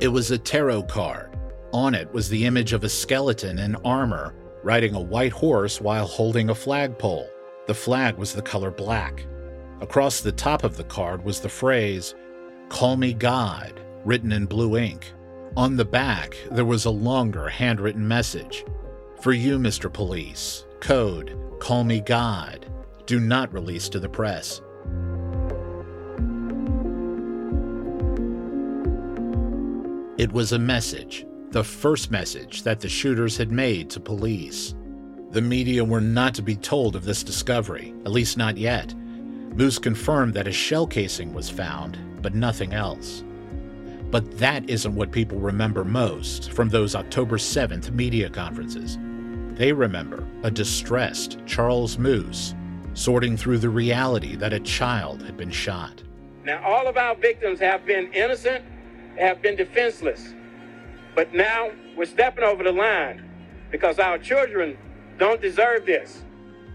It 0.00 0.08
was 0.08 0.30
a 0.30 0.38
tarot 0.38 0.84
card. 0.84 1.36
On 1.72 1.94
it 1.94 2.12
was 2.12 2.28
the 2.28 2.46
image 2.46 2.72
of 2.72 2.84
a 2.84 2.88
skeleton 2.88 3.58
in 3.58 3.76
armor 3.76 4.34
riding 4.62 4.94
a 4.94 5.00
white 5.00 5.32
horse 5.32 5.80
while 5.80 6.06
holding 6.06 6.50
a 6.50 6.54
flagpole. 6.54 7.28
The 7.66 7.74
flag 7.74 8.16
was 8.16 8.32
the 8.32 8.42
color 8.42 8.70
black. 8.70 9.24
Across 9.80 10.20
the 10.20 10.32
top 10.32 10.64
of 10.64 10.76
the 10.76 10.84
card 10.84 11.24
was 11.24 11.40
the 11.40 11.48
phrase, 11.48 12.14
Call 12.68 12.96
me 12.96 13.14
God, 13.14 13.80
written 14.04 14.32
in 14.32 14.46
blue 14.46 14.76
ink. 14.76 15.12
On 15.56 15.76
the 15.76 15.84
back, 15.84 16.36
there 16.50 16.64
was 16.64 16.84
a 16.84 16.90
longer 16.90 17.48
handwritten 17.48 18.06
message 18.06 18.64
For 19.20 19.32
you, 19.32 19.58
Mr. 19.58 19.92
Police, 19.92 20.66
code, 20.80 21.36
Call 21.58 21.84
me 21.84 22.00
God. 22.00 22.66
Do 23.06 23.20
not 23.20 23.52
release 23.52 23.88
to 23.90 24.00
the 24.00 24.08
press. 24.08 24.62
It 30.20 30.32
was 30.32 30.52
a 30.52 30.58
message, 30.58 31.24
the 31.48 31.64
first 31.64 32.10
message 32.10 32.62
that 32.64 32.78
the 32.78 32.90
shooters 32.90 33.38
had 33.38 33.50
made 33.50 33.88
to 33.88 34.00
police. 34.00 34.74
The 35.30 35.40
media 35.40 35.82
were 35.82 36.02
not 36.02 36.34
to 36.34 36.42
be 36.42 36.56
told 36.56 36.94
of 36.94 37.06
this 37.06 37.22
discovery, 37.22 37.94
at 38.04 38.12
least 38.12 38.36
not 38.36 38.58
yet. 38.58 38.94
Moose 39.56 39.78
confirmed 39.78 40.34
that 40.34 40.46
a 40.46 40.52
shell 40.52 40.86
casing 40.86 41.32
was 41.32 41.48
found, 41.48 41.98
but 42.20 42.34
nothing 42.34 42.74
else. 42.74 43.24
But 44.10 44.36
that 44.36 44.68
isn't 44.68 44.94
what 44.94 45.10
people 45.10 45.38
remember 45.38 45.86
most 45.86 46.52
from 46.52 46.68
those 46.68 46.94
October 46.94 47.38
7th 47.38 47.90
media 47.92 48.28
conferences. 48.28 48.98
They 49.54 49.72
remember 49.72 50.28
a 50.42 50.50
distressed 50.50 51.38
Charles 51.46 51.96
Moose 51.96 52.54
sorting 52.92 53.38
through 53.38 53.60
the 53.60 53.70
reality 53.70 54.36
that 54.36 54.52
a 54.52 54.60
child 54.60 55.22
had 55.22 55.38
been 55.38 55.50
shot. 55.50 56.02
Now, 56.44 56.62
all 56.62 56.86
of 56.88 56.98
our 56.98 57.14
victims 57.14 57.58
have 57.60 57.86
been 57.86 58.12
innocent, 58.12 58.62
have 59.18 59.42
been 59.42 59.56
defenseless. 59.56 60.34
But 61.14 61.34
now 61.34 61.70
we're 61.96 62.06
stepping 62.06 62.44
over 62.44 62.62
the 62.62 62.72
line 62.72 63.28
because 63.70 63.98
our 63.98 64.18
children 64.18 64.78
don't 65.18 65.40
deserve 65.40 65.86
this. 65.86 66.22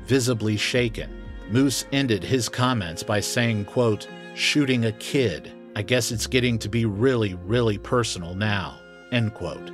Visibly 0.05 0.57
shaken, 0.57 1.23
Moose 1.49 1.85
ended 1.91 2.23
his 2.23 2.49
comments 2.49 3.03
by 3.03 3.19
saying, 3.19 3.65
quote, 3.65 4.07
shooting 4.35 4.85
a 4.85 4.91
kid 4.93 5.55
I 5.77 5.81
guess 5.81 6.09
it's 6.09 6.25
getting 6.25 6.57
to 6.59 6.69
be 6.69 6.85
really, 6.85 7.33
really 7.33 7.77
personal 7.77 8.33
now. 8.33 8.79
End 9.11 9.33
quote. 9.33 9.67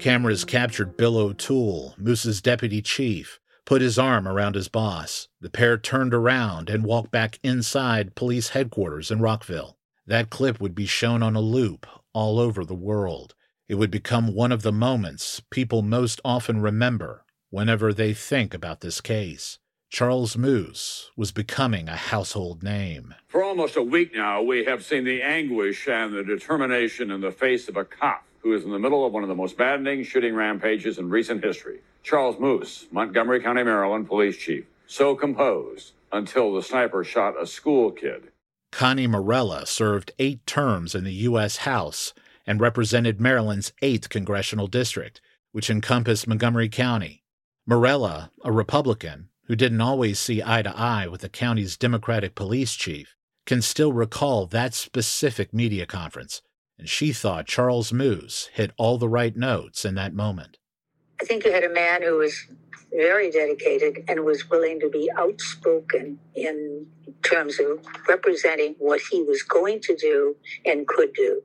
Cameras 0.00 0.44
captured 0.44 0.96
Bill 0.96 1.16
O'Toole, 1.18 1.94
Moose's 1.98 2.42
deputy 2.42 2.82
chief, 2.82 3.38
put 3.70 3.80
his 3.80 4.00
arm 4.00 4.26
around 4.26 4.56
his 4.56 4.66
boss. 4.66 5.28
The 5.40 5.48
pair 5.48 5.78
turned 5.78 6.12
around 6.12 6.68
and 6.68 6.82
walked 6.82 7.12
back 7.12 7.38
inside 7.44 8.16
police 8.16 8.48
headquarters 8.48 9.12
in 9.12 9.20
Rockville. 9.20 9.78
That 10.08 10.28
clip 10.28 10.60
would 10.60 10.74
be 10.74 10.86
shown 10.86 11.22
on 11.22 11.36
a 11.36 11.40
loop 11.40 11.86
all 12.12 12.40
over 12.40 12.64
the 12.64 12.74
world. 12.74 13.36
It 13.68 13.76
would 13.76 13.92
become 13.92 14.34
one 14.34 14.50
of 14.50 14.62
the 14.62 14.72
moments 14.72 15.40
people 15.52 15.82
most 15.82 16.20
often 16.24 16.60
remember 16.60 17.24
whenever 17.50 17.92
they 17.92 18.12
think 18.12 18.54
about 18.54 18.80
this 18.80 19.00
case. 19.00 19.60
Charles 19.88 20.36
Moose 20.36 21.12
was 21.16 21.30
becoming 21.30 21.88
a 21.88 21.94
household 21.94 22.64
name. 22.64 23.14
For 23.28 23.44
almost 23.44 23.76
a 23.76 23.82
week 23.84 24.12
now, 24.12 24.42
we 24.42 24.64
have 24.64 24.84
seen 24.84 25.04
the 25.04 25.22
anguish 25.22 25.86
and 25.86 26.12
the 26.12 26.24
determination 26.24 27.12
in 27.12 27.20
the 27.20 27.30
face 27.30 27.68
of 27.68 27.76
a 27.76 27.84
cop 27.84 28.24
who 28.40 28.54
is 28.54 28.64
in 28.64 28.70
the 28.70 28.78
middle 28.78 29.06
of 29.06 29.12
one 29.12 29.22
of 29.22 29.28
the 29.28 29.34
most 29.34 29.58
maddening 29.58 30.02
shooting 30.02 30.34
rampages 30.34 30.98
in 30.98 31.08
recent 31.08 31.44
history. 31.44 31.80
Charles 32.02 32.38
Moose, 32.38 32.86
Montgomery 32.90 33.40
County, 33.40 33.62
Maryland 33.62 34.06
police 34.08 34.36
chief, 34.36 34.64
so 34.86 35.14
composed 35.14 35.92
until 36.12 36.54
the 36.54 36.62
sniper 36.62 37.04
shot 37.04 37.40
a 37.40 37.46
school 37.46 37.90
kid. 37.90 38.32
Connie 38.72 39.06
Morella 39.06 39.66
served 39.66 40.12
eight 40.18 40.46
terms 40.46 40.94
in 40.94 41.04
the 41.04 41.12
U.S. 41.12 41.58
House 41.58 42.14
and 42.46 42.60
represented 42.60 43.20
Maryland's 43.20 43.72
8th 43.82 44.08
congressional 44.08 44.66
district, 44.66 45.20
which 45.52 45.70
encompassed 45.70 46.26
Montgomery 46.26 46.68
County. 46.68 47.22
Morella, 47.66 48.30
a 48.44 48.50
Republican, 48.50 49.28
who 49.44 49.56
didn't 49.56 49.80
always 49.80 50.18
see 50.18 50.42
eye 50.44 50.62
to 50.62 50.76
eye 50.76 51.06
with 51.06 51.20
the 51.20 51.28
county's 51.28 51.76
Democratic 51.76 52.34
police 52.34 52.74
chief, 52.74 53.16
can 53.46 53.60
still 53.60 53.92
recall 53.92 54.46
that 54.46 54.74
specific 54.74 55.52
media 55.52 55.86
conference, 55.86 56.40
and 56.80 56.88
she 56.88 57.12
thought 57.12 57.46
Charles 57.46 57.92
Moose 57.92 58.48
hit 58.54 58.72
all 58.78 58.96
the 58.96 59.08
right 59.08 59.36
notes 59.36 59.84
in 59.84 59.96
that 59.96 60.14
moment. 60.14 60.56
I 61.20 61.26
think 61.26 61.44
you 61.44 61.52
had 61.52 61.62
a 61.62 61.68
man 61.68 62.02
who 62.02 62.16
was 62.16 62.34
very 62.90 63.30
dedicated 63.30 64.02
and 64.08 64.24
was 64.24 64.48
willing 64.48 64.80
to 64.80 64.88
be 64.88 65.10
outspoken 65.18 66.18
in 66.34 66.86
terms 67.22 67.60
of 67.60 67.84
representing 68.08 68.76
what 68.78 69.00
he 69.10 69.22
was 69.22 69.42
going 69.42 69.80
to 69.82 69.94
do 69.94 70.34
and 70.64 70.88
could 70.88 71.12
do. 71.12 71.42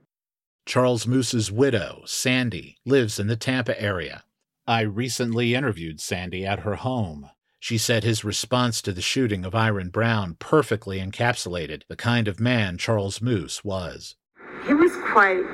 Charles 0.65 1.06
Moose's 1.06 1.52
widow, 1.52 2.04
Sandy, 2.06 2.78
lives 2.86 3.19
in 3.19 3.28
the 3.28 3.36
Tampa 3.36 3.80
area. 3.80 4.24
I 4.65 4.82
recently 4.82 5.54
interviewed 5.54 6.00
Sandy 6.00 6.45
at 6.45 6.62
her 6.62 6.76
home. 6.76 7.30
She 7.60 7.78
said 7.78 8.06
his 8.06 8.24
response 8.24 8.82
to 8.84 8.93
the 8.93 9.02
shooting 9.02 9.43
of 9.43 9.54
Iran 9.54 9.89
Brown 9.89 10.38
perfectly 10.39 11.00
encapsulated 11.00 11.82
the 11.89 11.98
kind 11.98 12.30
of 12.30 12.39
man 12.39 12.78
Charles 12.78 13.21
Moose 13.21 13.65
was. 13.65 14.15
He 14.65 14.73
was 14.73 14.95
quite 14.97 15.45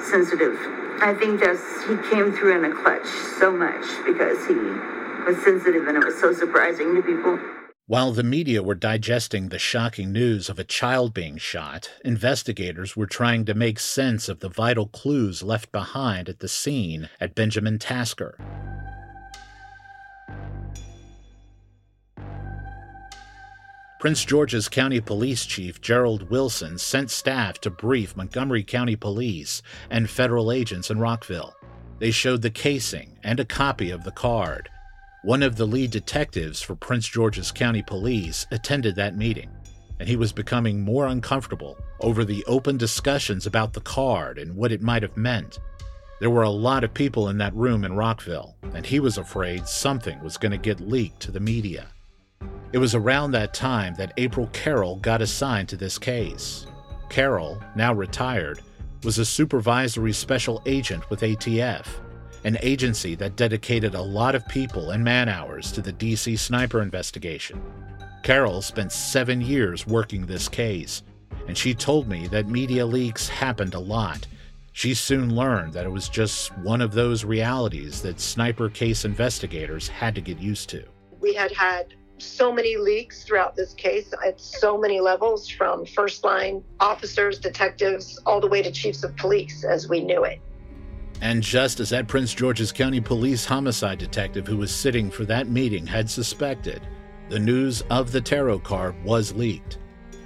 sensitive. 0.00 0.56
I 1.02 1.14
think 1.18 1.40
just 1.40 1.64
he 1.88 1.96
came 2.10 2.32
through 2.32 2.58
in 2.58 2.70
a 2.70 2.74
clutch 2.74 3.06
so 3.38 3.50
much 3.50 3.84
because 4.04 4.46
he 4.46 4.54
was 4.54 5.42
sensitive 5.42 5.88
and 5.88 5.96
it 5.96 6.04
was 6.04 6.18
so 6.20 6.32
surprising 6.32 6.94
to 6.94 7.02
people. 7.02 7.38
While 7.86 8.12
the 8.12 8.22
media 8.22 8.62
were 8.62 8.76
digesting 8.76 9.48
the 9.48 9.58
shocking 9.58 10.12
news 10.12 10.48
of 10.48 10.60
a 10.60 10.64
child 10.64 11.12
being 11.12 11.38
shot, 11.38 11.90
investigators 12.04 12.96
were 12.96 13.06
trying 13.06 13.44
to 13.46 13.54
make 13.54 13.80
sense 13.80 14.28
of 14.28 14.38
the 14.38 14.48
vital 14.48 14.86
clues 14.86 15.42
left 15.42 15.72
behind 15.72 16.28
at 16.28 16.38
the 16.38 16.46
scene 16.46 17.08
at 17.20 17.34
Benjamin 17.34 17.80
Tasker. 17.80 18.36
Prince 24.00 24.24
George's 24.24 24.66
County 24.66 24.98
Police 24.98 25.44
Chief 25.44 25.78
Gerald 25.82 26.30
Wilson 26.30 26.78
sent 26.78 27.10
staff 27.10 27.60
to 27.60 27.68
brief 27.68 28.16
Montgomery 28.16 28.64
County 28.64 28.96
Police 28.96 29.60
and 29.90 30.08
federal 30.08 30.50
agents 30.50 30.90
in 30.90 30.98
Rockville. 30.98 31.54
They 31.98 32.10
showed 32.10 32.40
the 32.40 32.48
casing 32.48 33.18
and 33.22 33.38
a 33.38 33.44
copy 33.44 33.90
of 33.90 34.04
the 34.04 34.10
card. 34.10 34.70
One 35.22 35.42
of 35.42 35.56
the 35.56 35.66
lead 35.66 35.90
detectives 35.90 36.62
for 36.62 36.74
Prince 36.74 37.08
George's 37.08 37.52
County 37.52 37.82
Police 37.82 38.46
attended 38.50 38.96
that 38.96 39.18
meeting, 39.18 39.50
and 39.98 40.08
he 40.08 40.16
was 40.16 40.32
becoming 40.32 40.80
more 40.80 41.06
uncomfortable 41.06 41.76
over 42.00 42.24
the 42.24 42.42
open 42.46 42.78
discussions 42.78 43.46
about 43.46 43.74
the 43.74 43.82
card 43.82 44.38
and 44.38 44.56
what 44.56 44.72
it 44.72 44.80
might 44.80 45.02
have 45.02 45.18
meant. 45.18 45.58
There 46.20 46.30
were 46.30 46.44
a 46.44 46.48
lot 46.48 46.84
of 46.84 46.94
people 46.94 47.28
in 47.28 47.36
that 47.36 47.54
room 47.54 47.84
in 47.84 47.96
Rockville, 47.96 48.56
and 48.72 48.86
he 48.86 48.98
was 48.98 49.18
afraid 49.18 49.68
something 49.68 50.18
was 50.24 50.38
going 50.38 50.52
to 50.52 50.58
get 50.58 50.80
leaked 50.80 51.20
to 51.20 51.30
the 51.30 51.38
media. 51.38 51.88
It 52.72 52.78
was 52.78 52.94
around 52.94 53.32
that 53.32 53.52
time 53.52 53.94
that 53.94 54.12
April 54.16 54.48
Carroll 54.52 54.96
got 54.96 55.20
assigned 55.20 55.68
to 55.70 55.76
this 55.76 55.98
case. 55.98 56.66
Carroll, 57.08 57.60
now 57.74 57.92
retired, 57.92 58.62
was 59.02 59.18
a 59.18 59.24
supervisory 59.24 60.12
special 60.12 60.62
agent 60.66 61.08
with 61.10 61.22
ATF, 61.22 61.86
an 62.44 62.56
agency 62.62 63.16
that 63.16 63.34
dedicated 63.34 63.96
a 63.96 64.00
lot 64.00 64.36
of 64.36 64.46
people 64.46 64.90
and 64.90 65.02
man 65.02 65.28
hours 65.28 65.72
to 65.72 65.82
the 65.82 65.92
DC 65.92 66.38
sniper 66.38 66.80
investigation. 66.80 67.60
Carroll 68.22 68.62
spent 68.62 68.92
seven 68.92 69.40
years 69.40 69.84
working 69.84 70.24
this 70.24 70.48
case, 70.48 71.02
and 71.48 71.58
she 71.58 71.74
told 71.74 72.06
me 72.06 72.28
that 72.28 72.46
media 72.46 72.86
leaks 72.86 73.28
happened 73.28 73.74
a 73.74 73.80
lot. 73.80 74.28
She 74.72 74.94
soon 74.94 75.34
learned 75.34 75.72
that 75.72 75.86
it 75.86 75.90
was 75.90 76.08
just 76.08 76.56
one 76.58 76.80
of 76.80 76.92
those 76.92 77.24
realities 77.24 78.00
that 78.02 78.20
sniper 78.20 78.68
case 78.68 79.04
investigators 79.04 79.88
had 79.88 80.14
to 80.14 80.20
get 80.20 80.38
used 80.38 80.68
to. 80.70 80.84
We 81.18 81.34
had 81.34 81.50
had 81.50 81.94
so 82.22 82.52
many 82.52 82.76
leaks 82.76 83.24
throughout 83.24 83.56
this 83.56 83.74
case 83.74 84.12
at 84.24 84.40
so 84.40 84.78
many 84.78 85.00
levels 85.00 85.48
from 85.48 85.84
first 85.86 86.24
line 86.24 86.62
officers, 86.78 87.38
detectives, 87.38 88.18
all 88.26 88.40
the 88.40 88.46
way 88.46 88.62
to 88.62 88.70
chiefs 88.70 89.02
of 89.04 89.16
police 89.16 89.64
as 89.64 89.88
we 89.88 90.00
knew 90.00 90.24
it. 90.24 90.40
And 91.20 91.42
just 91.42 91.80
as 91.80 91.90
that 91.90 92.08
Prince 92.08 92.32
George's 92.32 92.72
County 92.72 93.00
Police 93.00 93.44
homicide 93.44 93.98
detective 93.98 94.46
who 94.46 94.56
was 94.56 94.74
sitting 94.74 95.10
for 95.10 95.24
that 95.26 95.48
meeting 95.48 95.86
had 95.86 96.08
suspected, 96.08 96.80
the 97.28 97.38
news 97.38 97.82
of 97.90 98.10
the 98.10 98.20
tarot 98.20 98.60
card 98.60 98.94
was 99.04 99.34
leaked. 99.34 99.78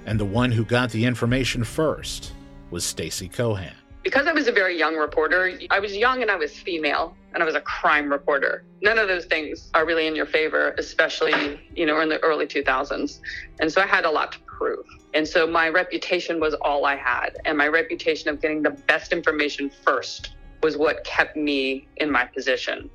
And 0.05 0.19
the 0.19 0.25
one 0.25 0.51
who 0.51 0.63
got 0.63 0.91
the 0.91 1.03
information 1.03 1.63
first 1.63 2.31
was 2.71 2.85
Stacy 2.85 3.27
Cohan. 3.27 3.73
Because 4.05 4.27
I 4.27 4.33
was 4.33 4.47
a 4.47 4.51
very 4.51 4.77
young 4.77 4.95
reporter, 4.95 5.57
I 5.71 5.79
was 5.79 5.97
young 5.97 6.21
and 6.21 6.29
I 6.29 6.35
was 6.35 6.55
female 6.55 7.17
and 7.33 7.41
I 7.41 7.45
was 7.45 7.55
a 7.55 7.61
crime 7.61 8.11
reporter. 8.11 8.63
None 8.83 8.99
of 8.99 9.07
those 9.07 9.25
things 9.25 9.71
are 9.73 9.83
really 9.83 10.05
in 10.05 10.15
your 10.15 10.27
favor, 10.27 10.75
especially, 10.77 11.59
you 11.75 11.87
know, 11.87 11.99
in 12.01 12.09
the 12.09 12.19
early 12.19 12.45
2000s. 12.45 13.19
And 13.59 13.73
so 13.73 13.81
I 13.81 13.87
had 13.87 14.05
a 14.05 14.11
lot 14.11 14.33
to 14.33 14.39
prove. 14.41 14.85
And 15.15 15.27
so 15.27 15.47
my 15.47 15.69
reputation 15.69 16.39
was 16.39 16.53
all 16.61 16.85
I 16.85 16.95
had. 16.95 17.37
And 17.45 17.57
my 17.57 17.67
reputation 17.67 18.29
of 18.29 18.39
getting 18.39 18.61
the 18.61 18.69
best 18.69 19.11
information 19.11 19.71
first 19.71 20.35
was 20.61 20.77
what 20.77 21.03
kept 21.03 21.35
me 21.35 21.87
in 21.97 22.11
my 22.11 22.25
position. 22.25 22.91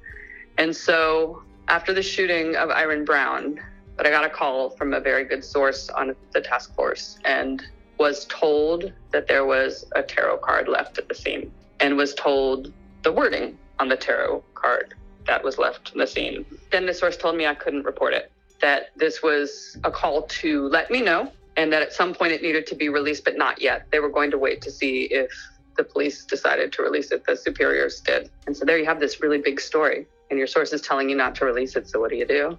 And 0.58 0.74
so 0.74 1.42
after 1.66 1.92
the 1.92 2.04
shooting 2.04 2.54
of 2.54 2.70
Iran 2.70 3.04
Brown, 3.04 3.58
but 3.96 4.06
I 4.06 4.10
got 4.10 4.24
a 4.24 4.30
call 4.30 4.70
from 4.70 4.94
a 4.94 5.00
very 5.00 5.24
good 5.24 5.44
source 5.44 5.88
on 5.88 6.14
the 6.32 6.40
task 6.40 6.72
force 6.76 7.18
and 7.24 7.66
was 8.00 8.24
told 8.24 8.90
that 9.10 9.28
there 9.28 9.44
was 9.44 9.84
a 9.94 10.02
tarot 10.02 10.38
card 10.38 10.68
left 10.68 10.96
at 10.96 11.06
the 11.06 11.14
scene 11.14 11.52
and 11.80 11.98
was 11.98 12.14
told 12.14 12.72
the 13.02 13.12
wording 13.12 13.58
on 13.78 13.90
the 13.90 13.96
tarot 13.96 14.42
card 14.54 14.94
that 15.26 15.44
was 15.44 15.58
left 15.58 15.92
in 15.92 15.98
the 15.98 16.06
scene. 16.06 16.46
Then 16.72 16.86
the 16.86 16.94
source 16.94 17.18
told 17.18 17.36
me 17.36 17.46
I 17.46 17.54
couldn't 17.54 17.84
report 17.84 18.14
it, 18.14 18.32
that 18.62 18.88
this 18.96 19.22
was 19.22 19.76
a 19.84 19.90
call 19.90 20.22
to 20.22 20.66
let 20.68 20.90
me 20.90 21.02
know 21.02 21.30
and 21.58 21.70
that 21.74 21.82
at 21.82 21.92
some 21.92 22.14
point 22.14 22.32
it 22.32 22.40
needed 22.40 22.66
to 22.68 22.74
be 22.74 22.88
released, 22.88 23.22
but 23.22 23.36
not 23.36 23.60
yet. 23.60 23.86
They 23.92 24.00
were 24.00 24.08
going 24.08 24.30
to 24.30 24.38
wait 24.38 24.62
to 24.62 24.70
see 24.70 25.02
if 25.02 25.30
the 25.76 25.84
police 25.84 26.24
decided 26.24 26.72
to 26.72 26.82
release 26.82 27.12
it, 27.12 27.26
the 27.26 27.36
superiors 27.36 28.00
did. 28.00 28.30
And 28.46 28.56
so 28.56 28.64
there 28.64 28.78
you 28.78 28.86
have 28.86 28.98
this 28.98 29.20
really 29.20 29.38
big 29.38 29.60
story, 29.60 30.06
and 30.30 30.38
your 30.38 30.48
source 30.48 30.72
is 30.72 30.80
telling 30.80 31.10
you 31.10 31.16
not 31.16 31.34
to 31.34 31.44
release 31.44 31.76
it, 31.76 31.86
so 31.86 32.00
what 32.00 32.08
do 32.08 32.16
you 32.16 32.26
do? 32.26 32.56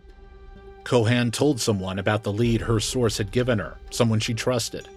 Cohan 0.83 1.31
told 1.31 1.59
someone 1.59 1.97
about 1.97 2.21
the 2.21 2.31
lead 2.31 2.61
her 2.61 2.79
source 2.79 3.17
had 3.17 3.31
given 3.31 3.57
her, 3.57 3.77
someone 3.89 4.19
she 4.19 4.35
trusted. 4.35 4.87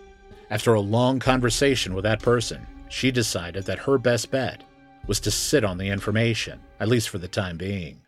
After 0.55 0.75
a 0.75 0.81
long 0.81 1.19
conversation 1.19 1.95
with 1.95 2.05
that 2.05 2.23
person, 2.23 2.65
she 2.89 3.11
decided 3.11 3.65
that 3.65 3.81
her 3.81 3.99
best 3.99 4.31
bet 4.31 4.63
was 5.09 5.19
to 5.19 5.33
sit 5.33 5.65
on 5.65 5.79
the 5.79 5.89
information, 5.89 6.61
at 6.79 6.87
least 6.87 7.09
for 7.09 7.19
the 7.19 7.27
time 7.27 7.57
being. 7.57 8.01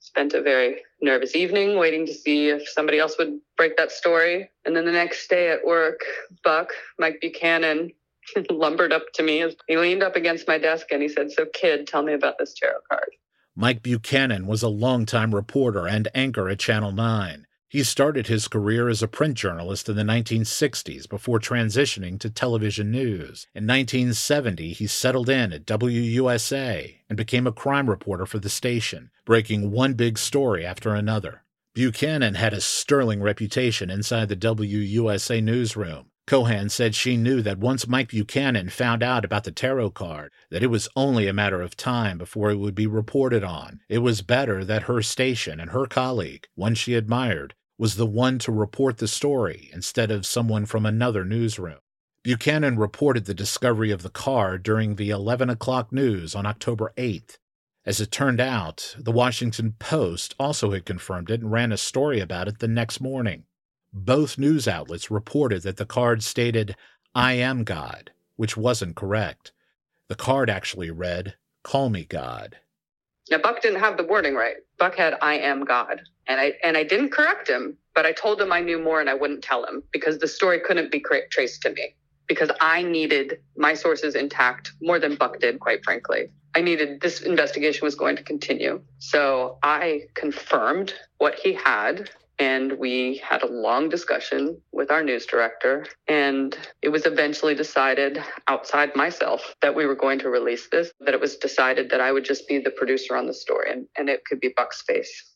Spent 0.00 0.32
a 0.32 0.40
very 0.40 0.80
nervous 1.02 1.36
evening 1.36 1.78
waiting 1.78 2.06
to 2.06 2.14
see 2.14 2.48
if 2.48 2.66
somebody 2.70 2.98
else 2.98 3.16
would 3.18 3.38
break 3.58 3.76
that 3.76 3.92
story. 3.92 4.50
And 4.64 4.74
then 4.74 4.86
the 4.86 4.92
next 4.92 5.28
day 5.28 5.50
at 5.50 5.62
work, 5.62 6.00
Buck, 6.42 6.70
Mike 6.98 7.18
Buchanan, 7.20 7.92
lumbered 8.50 8.94
up 8.94 9.04
to 9.16 9.22
me. 9.22 9.44
He 9.68 9.76
leaned 9.76 10.02
up 10.02 10.16
against 10.16 10.48
my 10.48 10.56
desk 10.56 10.86
and 10.90 11.02
he 11.02 11.08
said, 11.10 11.32
So, 11.32 11.44
kid, 11.52 11.86
tell 11.86 12.02
me 12.02 12.14
about 12.14 12.38
this 12.38 12.54
tarot 12.54 12.80
card. 12.90 13.10
Mike 13.54 13.82
Buchanan 13.82 14.46
was 14.46 14.62
a 14.62 14.68
longtime 14.68 15.34
reporter 15.34 15.86
and 15.86 16.08
anchor 16.14 16.48
at 16.48 16.60
Channel 16.60 16.92
9. 16.92 17.46
He 17.74 17.82
started 17.82 18.28
his 18.28 18.46
career 18.46 18.88
as 18.88 19.02
a 19.02 19.08
print 19.08 19.34
journalist 19.34 19.88
in 19.88 19.96
the 19.96 20.04
1960s 20.04 21.08
before 21.08 21.40
transitioning 21.40 22.20
to 22.20 22.30
television 22.30 22.92
news. 22.92 23.48
In 23.52 23.66
1970, 23.66 24.74
he 24.74 24.86
settled 24.86 25.28
in 25.28 25.52
at 25.52 25.66
WUSA 25.66 26.98
and 27.08 27.16
became 27.16 27.48
a 27.48 27.52
crime 27.52 27.90
reporter 27.90 28.26
for 28.26 28.38
the 28.38 28.48
station, 28.48 29.10
breaking 29.24 29.72
one 29.72 29.94
big 29.94 30.18
story 30.18 30.64
after 30.64 30.94
another. 30.94 31.42
Buchanan 31.74 32.34
had 32.34 32.54
a 32.54 32.60
sterling 32.60 33.20
reputation 33.20 33.90
inside 33.90 34.28
the 34.28 34.36
WUSA 34.36 35.42
newsroom. 35.42 36.06
Cohan 36.28 36.68
said 36.68 36.94
she 36.94 37.16
knew 37.16 37.42
that 37.42 37.58
once 37.58 37.88
Mike 37.88 38.10
Buchanan 38.10 38.68
found 38.68 39.02
out 39.02 39.24
about 39.24 39.42
the 39.42 39.50
tarot 39.50 39.90
card, 39.90 40.30
that 40.48 40.62
it 40.62 40.68
was 40.68 40.88
only 40.94 41.26
a 41.26 41.32
matter 41.32 41.60
of 41.60 41.76
time 41.76 42.18
before 42.18 42.52
it 42.52 42.58
would 42.58 42.76
be 42.76 42.86
reported 42.86 43.42
on. 43.42 43.80
It 43.88 43.98
was 43.98 44.22
better 44.22 44.64
that 44.64 44.84
her 44.84 45.02
station 45.02 45.58
and 45.58 45.72
her 45.72 45.86
colleague, 45.86 46.46
one 46.54 46.76
she 46.76 46.94
admired, 46.94 47.56
was 47.78 47.96
the 47.96 48.06
one 48.06 48.38
to 48.38 48.52
report 48.52 48.98
the 48.98 49.08
story 49.08 49.70
instead 49.72 50.10
of 50.10 50.26
someone 50.26 50.66
from 50.66 50.86
another 50.86 51.24
newsroom. 51.24 51.78
Buchanan 52.22 52.78
reported 52.78 53.26
the 53.26 53.34
discovery 53.34 53.90
of 53.90 54.02
the 54.02 54.10
car 54.10 54.56
during 54.56 54.94
the 54.94 55.10
11 55.10 55.50
o'clock 55.50 55.92
news 55.92 56.34
on 56.34 56.46
October 56.46 56.92
8th. 56.96 57.36
As 57.84 58.00
it 58.00 58.10
turned 58.10 58.40
out, 58.40 58.96
the 58.98 59.12
Washington 59.12 59.74
Post 59.78 60.34
also 60.38 60.70
had 60.70 60.86
confirmed 60.86 61.30
it 61.30 61.42
and 61.42 61.52
ran 61.52 61.70
a 61.70 61.76
story 61.76 62.20
about 62.20 62.48
it 62.48 62.60
the 62.60 62.68
next 62.68 63.00
morning. 63.00 63.44
Both 63.92 64.38
news 64.38 64.66
outlets 64.66 65.10
reported 65.10 65.62
that 65.62 65.76
the 65.76 65.84
card 65.84 66.22
stated, 66.22 66.76
I 67.14 67.34
am 67.34 67.62
God, 67.62 68.12
which 68.36 68.56
wasn't 68.56 68.96
correct. 68.96 69.52
The 70.08 70.14
card 70.14 70.48
actually 70.48 70.90
read, 70.90 71.36
Call 71.62 71.90
me 71.90 72.04
God. 72.04 72.56
Now 73.30 73.38
Buck 73.38 73.62
didn't 73.62 73.80
have 73.80 73.96
the 73.96 74.04
wording 74.04 74.34
right. 74.34 74.56
Buck 74.78 74.96
had 74.96 75.16
I 75.22 75.34
am 75.34 75.64
God. 75.64 76.02
And 76.26 76.40
I 76.40 76.54
and 76.62 76.76
I 76.76 76.84
didn't 76.84 77.10
correct 77.10 77.48
him, 77.48 77.76
but 77.94 78.06
I 78.06 78.12
told 78.12 78.40
him 78.40 78.52
I 78.52 78.60
knew 78.60 78.78
more 78.78 79.00
and 79.00 79.08
I 79.08 79.14
wouldn't 79.14 79.42
tell 79.42 79.64
him 79.64 79.82
because 79.92 80.18
the 80.18 80.28
story 80.28 80.60
couldn't 80.60 80.90
be 80.90 81.00
cra- 81.00 81.28
traced 81.28 81.62
to 81.62 81.70
me 81.70 81.94
because 82.26 82.50
I 82.60 82.82
needed 82.82 83.38
my 83.56 83.74
sources 83.74 84.14
intact 84.14 84.72
more 84.80 84.98
than 84.98 85.16
Buck 85.16 85.40
did, 85.40 85.60
quite 85.60 85.84
frankly. 85.84 86.30
I 86.56 86.60
needed 86.60 87.00
this 87.00 87.20
investigation 87.20 87.84
was 87.84 87.94
going 87.94 88.16
to 88.16 88.22
continue. 88.22 88.80
So 88.98 89.58
I 89.62 90.02
confirmed 90.14 90.94
what 91.18 91.34
he 91.34 91.52
had 91.52 92.10
and 92.38 92.72
we 92.78 93.18
had 93.18 93.42
a 93.42 93.50
long 93.50 93.88
discussion 93.88 94.60
with 94.72 94.90
our 94.90 95.02
news 95.02 95.26
director 95.26 95.86
and 96.08 96.56
it 96.82 96.88
was 96.88 97.06
eventually 97.06 97.54
decided 97.54 98.22
outside 98.48 98.94
myself 98.96 99.54
that 99.62 99.74
we 99.74 99.86
were 99.86 99.94
going 99.94 100.18
to 100.18 100.28
release 100.28 100.68
this 100.70 100.90
that 101.00 101.14
it 101.14 101.20
was 101.20 101.36
decided 101.36 101.90
that 101.90 102.00
i 102.00 102.10
would 102.10 102.24
just 102.24 102.46
be 102.48 102.58
the 102.58 102.70
producer 102.70 103.16
on 103.16 103.26
the 103.26 103.34
story 103.34 103.70
and, 103.70 103.86
and 103.96 104.08
it 104.08 104.24
could 104.24 104.40
be 104.40 104.52
buck's 104.56 104.82
face. 104.82 105.30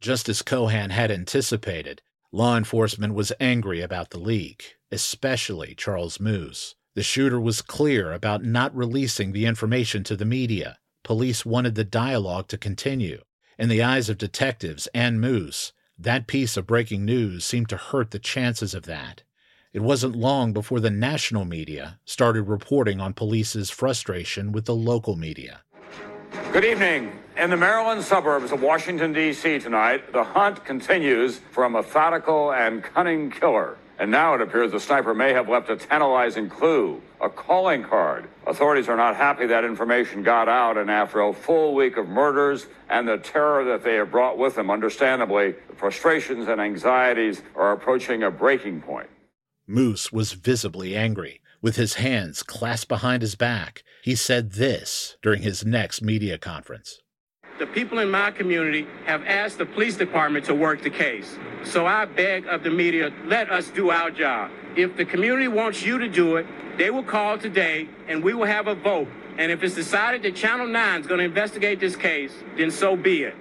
Just 0.00 0.28
as 0.28 0.42
cohan 0.42 0.90
had 0.90 1.10
anticipated. 1.10 2.02
Law 2.30 2.56
enforcement 2.56 3.14
was 3.14 3.32
angry 3.40 3.80
about 3.80 4.10
the 4.10 4.18
leak 4.18 4.76
especially 4.90 5.74
charles 5.74 6.20
moose 6.20 6.74
the 6.94 7.02
shooter 7.02 7.40
was 7.40 7.60
clear 7.60 8.12
about 8.12 8.44
not 8.44 8.74
releasing 8.74 9.32
the 9.32 9.46
information 9.46 10.04
to 10.04 10.16
the 10.16 10.24
media. 10.24 10.78
Police 11.02 11.44
wanted 11.44 11.74
the 11.74 11.82
dialogue 11.82 12.46
to 12.48 12.56
continue. 12.56 13.22
In 13.58 13.68
the 13.68 13.82
eyes 13.82 14.08
of 14.08 14.16
detectives 14.16 14.86
and 14.94 15.20
moose 15.20 15.72
that 15.98 16.26
piece 16.26 16.56
of 16.56 16.66
breaking 16.66 17.04
news 17.04 17.44
seemed 17.44 17.68
to 17.68 17.76
hurt 17.76 18.10
the 18.10 18.18
chances 18.18 18.74
of 18.74 18.84
that. 18.84 19.22
It 19.72 19.80
wasn't 19.82 20.16
long 20.16 20.52
before 20.52 20.80
the 20.80 20.90
national 20.90 21.44
media 21.44 21.98
started 22.04 22.42
reporting 22.42 23.00
on 23.00 23.12
police's 23.12 23.70
frustration 23.70 24.52
with 24.52 24.64
the 24.64 24.74
local 24.74 25.16
media. 25.16 25.62
Good 26.52 26.64
evening. 26.64 27.12
In 27.36 27.50
the 27.50 27.56
Maryland 27.56 28.02
suburbs 28.02 28.52
of 28.52 28.62
Washington, 28.62 29.12
D.C. 29.12 29.58
tonight, 29.58 30.12
the 30.12 30.22
hunt 30.22 30.64
continues 30.64 31.38
for 31.50 31.64
a 31.64 31.70
methodical 31.70 32.52
and 32.52 32.82
cunning 32.82 33.30
killer. 33.30 33.76
And 33.98 34.10
now 34.10 34.34
it 34.34 34.40
appears 34.40 34.72
the 34.72 34.80
sniper 34.80 35.14
may 35.14 35.32
have 35.32 35.48
left 35.48 35.70
a 35.70 35.76
tantalizing 35.76 36.48
clue, 36.48 37.00
a 37.20 37.28
calling 37.28 37.84
card. 37.84 38.28
Authorities 38.46 38.88
are 38.88 38.96
not 38.96 39.14
happy 39.14 39.46
that 39.46 39.64
information 39.64 40.22
got 40.22 40.48
out, 40.48 40.76
and 40.76 40.90
after 40.90 41.20
a 41.20 41.32
full 41.32 41.74
week 41.74 41.96
of 41.96 42.08
murders 42.08 42.66
and 42.88 43.06
the 43.06 43.18
terror 43.18 43.64
that 43.64 43.84
they 43.84 43.94
have 43.94 44.10
brought 44.10 44.36
with 44.36 44.56
them, 44.56 44.70
understandably, 44.70 45.54
the 45.68 45.76
frustrations 45.76 46.48
and 46.48 46.60
anxieties 46.60 47.42
are 47.54 47.72
approaching 47.72 48.24
a 48.24 48.30
breaking 48.30 48.82
point. 48.82 49.08
Moose 49.66 50.12
was 50.12 50.32
visibly 50.32 50.96
angry. 50.96 51.40
With 51.62 51.76
his 51.76 51.94
hands 51.94 52.42
clasped 52.42 52.88
behind 52.88 53.22
his 53.22 53.36
back, 53.36 53.84
he 54.02 54.14
said 54.14 54.52
this 54.52 55.16
during 55.22 55.42
his 55.42 55.64
next 55.64 56.02
media 56.02 56.36
conference. 56.36 57.00
The 57.58 57.66
people 57.66 58.00
in 58.00 58.10
my 58.10 58.32
community 58.32 58.86
have 59.06 59.22
asked 59.24 59.58
the 59.58 59.66
police 59.66 59.96
department 59.96 60.44
to 60.46 60.54
work 60.54 60.82
the 60.82 60.90
case. 60.90 61.38
So 61.62 61.86
I 61.86 62.04
beg 62.04 62.46
of 62.46 62.64
the 62.64 62.70
media, 62.70 63.12
let 63.26 63.50
us 63.50 63.70
do 63.70 63.90
our 63.90 64.10
job. 64.10 64.50
If 64.76 64.96
the 64.96 65.04
community 65.04 65.46
wants 65.46 65.84
you 65.84 65.98
to 65.98 66.08
do 66.08 66.36
it, 66.36 66.46
they 66.78 66.90
will 66.90 67.04
call 67.04 67.38
today 67.38 67.88
and 68.08 68.24
we 68.24 68.34
will 68.34 68.46
have 68.46 68.66
a 68.66 68.74
vote. 68.74 69.08
And 69.38 69.52
if 69.52 69.62
it's 69.62 69.76
decided 69.76 70.22
that 70.22 70.34
Channel 70.34 70.66
9 70.66 71.00
is 71.02 71.06
going 71.06 71.18
to 71.18 71.24
investigate 71.24 71.78
this 71.78 71.94
case, 71.94 72.32
then 72.56 72.72
so 72.72 72.96
be 72.96 73.22
it. 73.22 73.34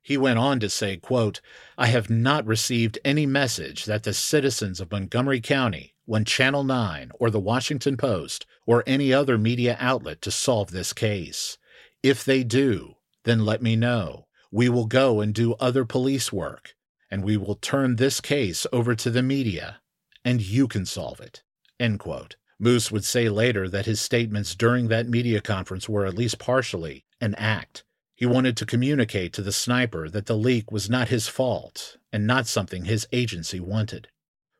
He 0.00 0.16
went 0.16 0.38
on 0.38 0.60
to 0.60 0.70
say, 0.70 0.96
quote, 0.96 1.40
I 1.76 1.86
have 1.88 2.08
not 2.08 2.46
received 2.46 3.00
any 3.04 3.26
message 3.26 3.86
that 3.86 4.04
the 4.04 4.14
citizens 4.14 4.80
of 4.80 4.92
Montgomery 4.92 5.40
County 5.40 5.94
want 6.06 6.28
Channel 6.28 6.62
9 6.62 7.10
or 7.18 7.30
the 7.30 7.40
Washington 7.40 7.96
Post 7.96 8.46
or 8.64 8.84
any 8.86 9.12
other 9.12 9.36
media 9.36 9.76
outlet 9.80 10.22
to 10.22 10.30
solve 10.30 10.70
this 10.70 10.92
case. 10.92 11.58
If 12.04 12.24
they 12.24 12.44
do, 12.44 12.95
then 13.26 13.44
let 13.44 13.60
me 13.60 13.76
know. 13.76 14.24
We 14.50 14.70
will 14.70 14.86
go 14.86 15.20
and 15.20 15.34
do 15.34 15.54
other 15.54 15.84
police 15.84 16.32
work, 16.32 16.74
and 17.10 17.22
we 17.22 17.36
will 17.36 17.56
turn 17.56 17.96
this 17.96 18.20
case 18.22 18.66
over 18.72 18.94
to 18.94 19.10
the 19.10 19.22
media, 19.22 19.80
and 20.24 20.40
you 20.40 20.66
can 20.66 20.86
solve 20.86 21.20
it. 21.20 21.42
End 21.78 21.98
quote. 21.98 22.36
Moose 22.58 22.90
would 22.90 23.04
say 23.04 23.28
later 23.28 23.68
that 23.68 23.84
his 23.84 24.00
statements 24.00 24.54
during 24.54 24.88
that 24.88 25.08
media 25.08 25.42
conference 25.42 25.88
were 25.88 26.06
at 26.06 26.14
least 26.14 26.38
partially 26.38 27.04
an 27.20 27.34
act. 27.34 27.84
He 28.14 28.24
wanted 28.24 28.56
to 28.56 28.64
communicate 28.64 29.34
to 29.34 29.42
the 29.42 29.52
sniper 29.52 30.08
that 30.08 30.24
the 30.24 30.36
leak 30.36 30.72
was 30.72 30.88
not 30.88 31.08
his 31.08 31.28
fault 31.28 31.98
and 32.12 32.26
not 32.26 32.46
something 32.46 32.86
his 32.86 33.06
agency 33.12 33.60
wanted. 33.60 34.08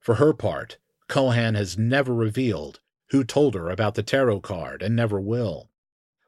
For 0.01 0.17
her 0.17 0.35
part, 0.35 0.77
Cohan 1.09 1.55
has 1.55 1.79
never 1.79 2.13
revealed 2.13 2.81
who 3.11 3.25
told 3.25 3.55
her 3.55 3.71
about 3.71 3.95
the 3.95 4.03
tarot 4.03 4.41
card 4.41 4.83
and 4.83 4.95
never 4.95 5.21
will. 5.21 5.71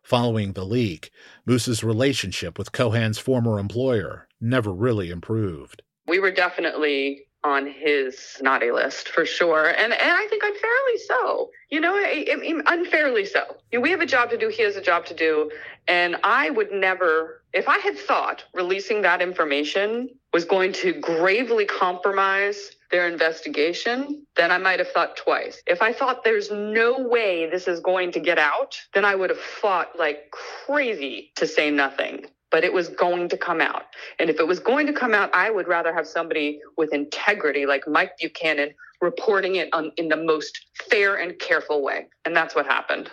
Following 0.09 0.55
the 0.55 0.64
leak, 0.64 1.11
Moose's 1.44 1.85
relationship 1.85 2.57
with 2.57 2.73
Cohan's 2.73 3.18
former 3.18 3.59
employer 3.59 4.27
never 4.40 4.73
really 4.73 5.11
improved. 5.11 5.83
We 6.07 6.18
were 6.18 6.31
definitely 6.31 7.28
on 7.44 7.66
his 7.66 8.37
naughty 8.40 8.70
list 8.72 9.09
for 9.09 9.24
sure. 9.24 9.68
And 9.68 9.92
and 9.92 10.11
I 10.12 10.27
think 10.29 10.42
unfairly 10.42 10.98
so. 11.07 11.51
You 11.70 11.81
know, 11.81 11.94
I, 11.94 12.27
I, 12.31 12.74
unfairly 12.74 13.27
so. 13.27 13.40
You 13.70 13.79
know, 13.79 13.83
we 13.83 13.90
have 13.90 14.01
a 14.01 14.07
job 14.07 14.31
to 14.31 14.38
do, 14.38 14.48
he 14.48 14.62
has 14.62 14.77
a 14.77 14.83
job 14.83 15.07
to 15.07 15.14
do. 15.14 15.51
And 15.87 16.16
I 16.24 16.51
would 16.51 16.72
never, 16.72 17.42
if 17.53 17.68
I 17.68 17.79
had 17.79 17.98
thought 17.98 18.44
releasing 18.53 19.03
that 19.03 19.22
information 19.22 20.11
was 20.33 20.44
going 20.44 20.72
to 20.74 20.92
gravely 20.92 21.64
compromise 21.64 22.72
their 22.90 23.09
investigation, 23.09 24.27
then 24.37 24.51
I 24.51 24.59
might 24.59 24.79
have 24.79 24.88
thought 24.88 25.16
twice. 25.16 25.62
If 25.66 25.81
I 25.81 25.92
thought 25.92 26.24
there's 26.24 26.51
no 26.51 26.98
way 26.98 27.48
this 27.48 27.68
is 27.68 27.81
going 27.81 28.12
to 28.12 28.20
get 28.20 28.38
out, 28.38 28.79
then 28.94 29.05
I 29.05 29.14
would 29.14 29.31
have 29.31 29.38
fought 29.38 29.98
like 29.98 30.31
crazy 30.66 31.33
to 31.37 31.46
say 31.46 31.70
nothing 31.70 32.27
but 32.50 32.64
it 32.64 32.72
was 32.72 32.88
going 32.88 33.28
to 33.28 33.37
come 33.37 33.61
out. 33.61 33.84
And 34.18 34.30
if 34.30 34.40
it 34.40 34.46
was 34.46 34.58
going 34.58 34.87
to 34.87 34.92
come 34.92 35.14
out, 35.14 35.30
I 35.34 35.50
would 35.50 35.68
rather 35.68 35.92
have 35.92 36.06
somebody 36.06 36.61
with 36.76 36.92
integrity 36.92 37.66
like 37.66 37.87
Mike 37.87 38.12
Buchanan 38.18 38.70
reporting 39.00 39.56
it 39.56 39.68
on, 39.72 39.92
in 39.96 40.08
the 40.08 40.16
most 40.16 40.66
fair 40.90 41.16
and 41.16 41.38
careful 41.38 41.82
way. 41.82 42.06
And 42.24 42.34
that's 42.34 42.54
what 42.54 42.66
happened. 42.66 43.11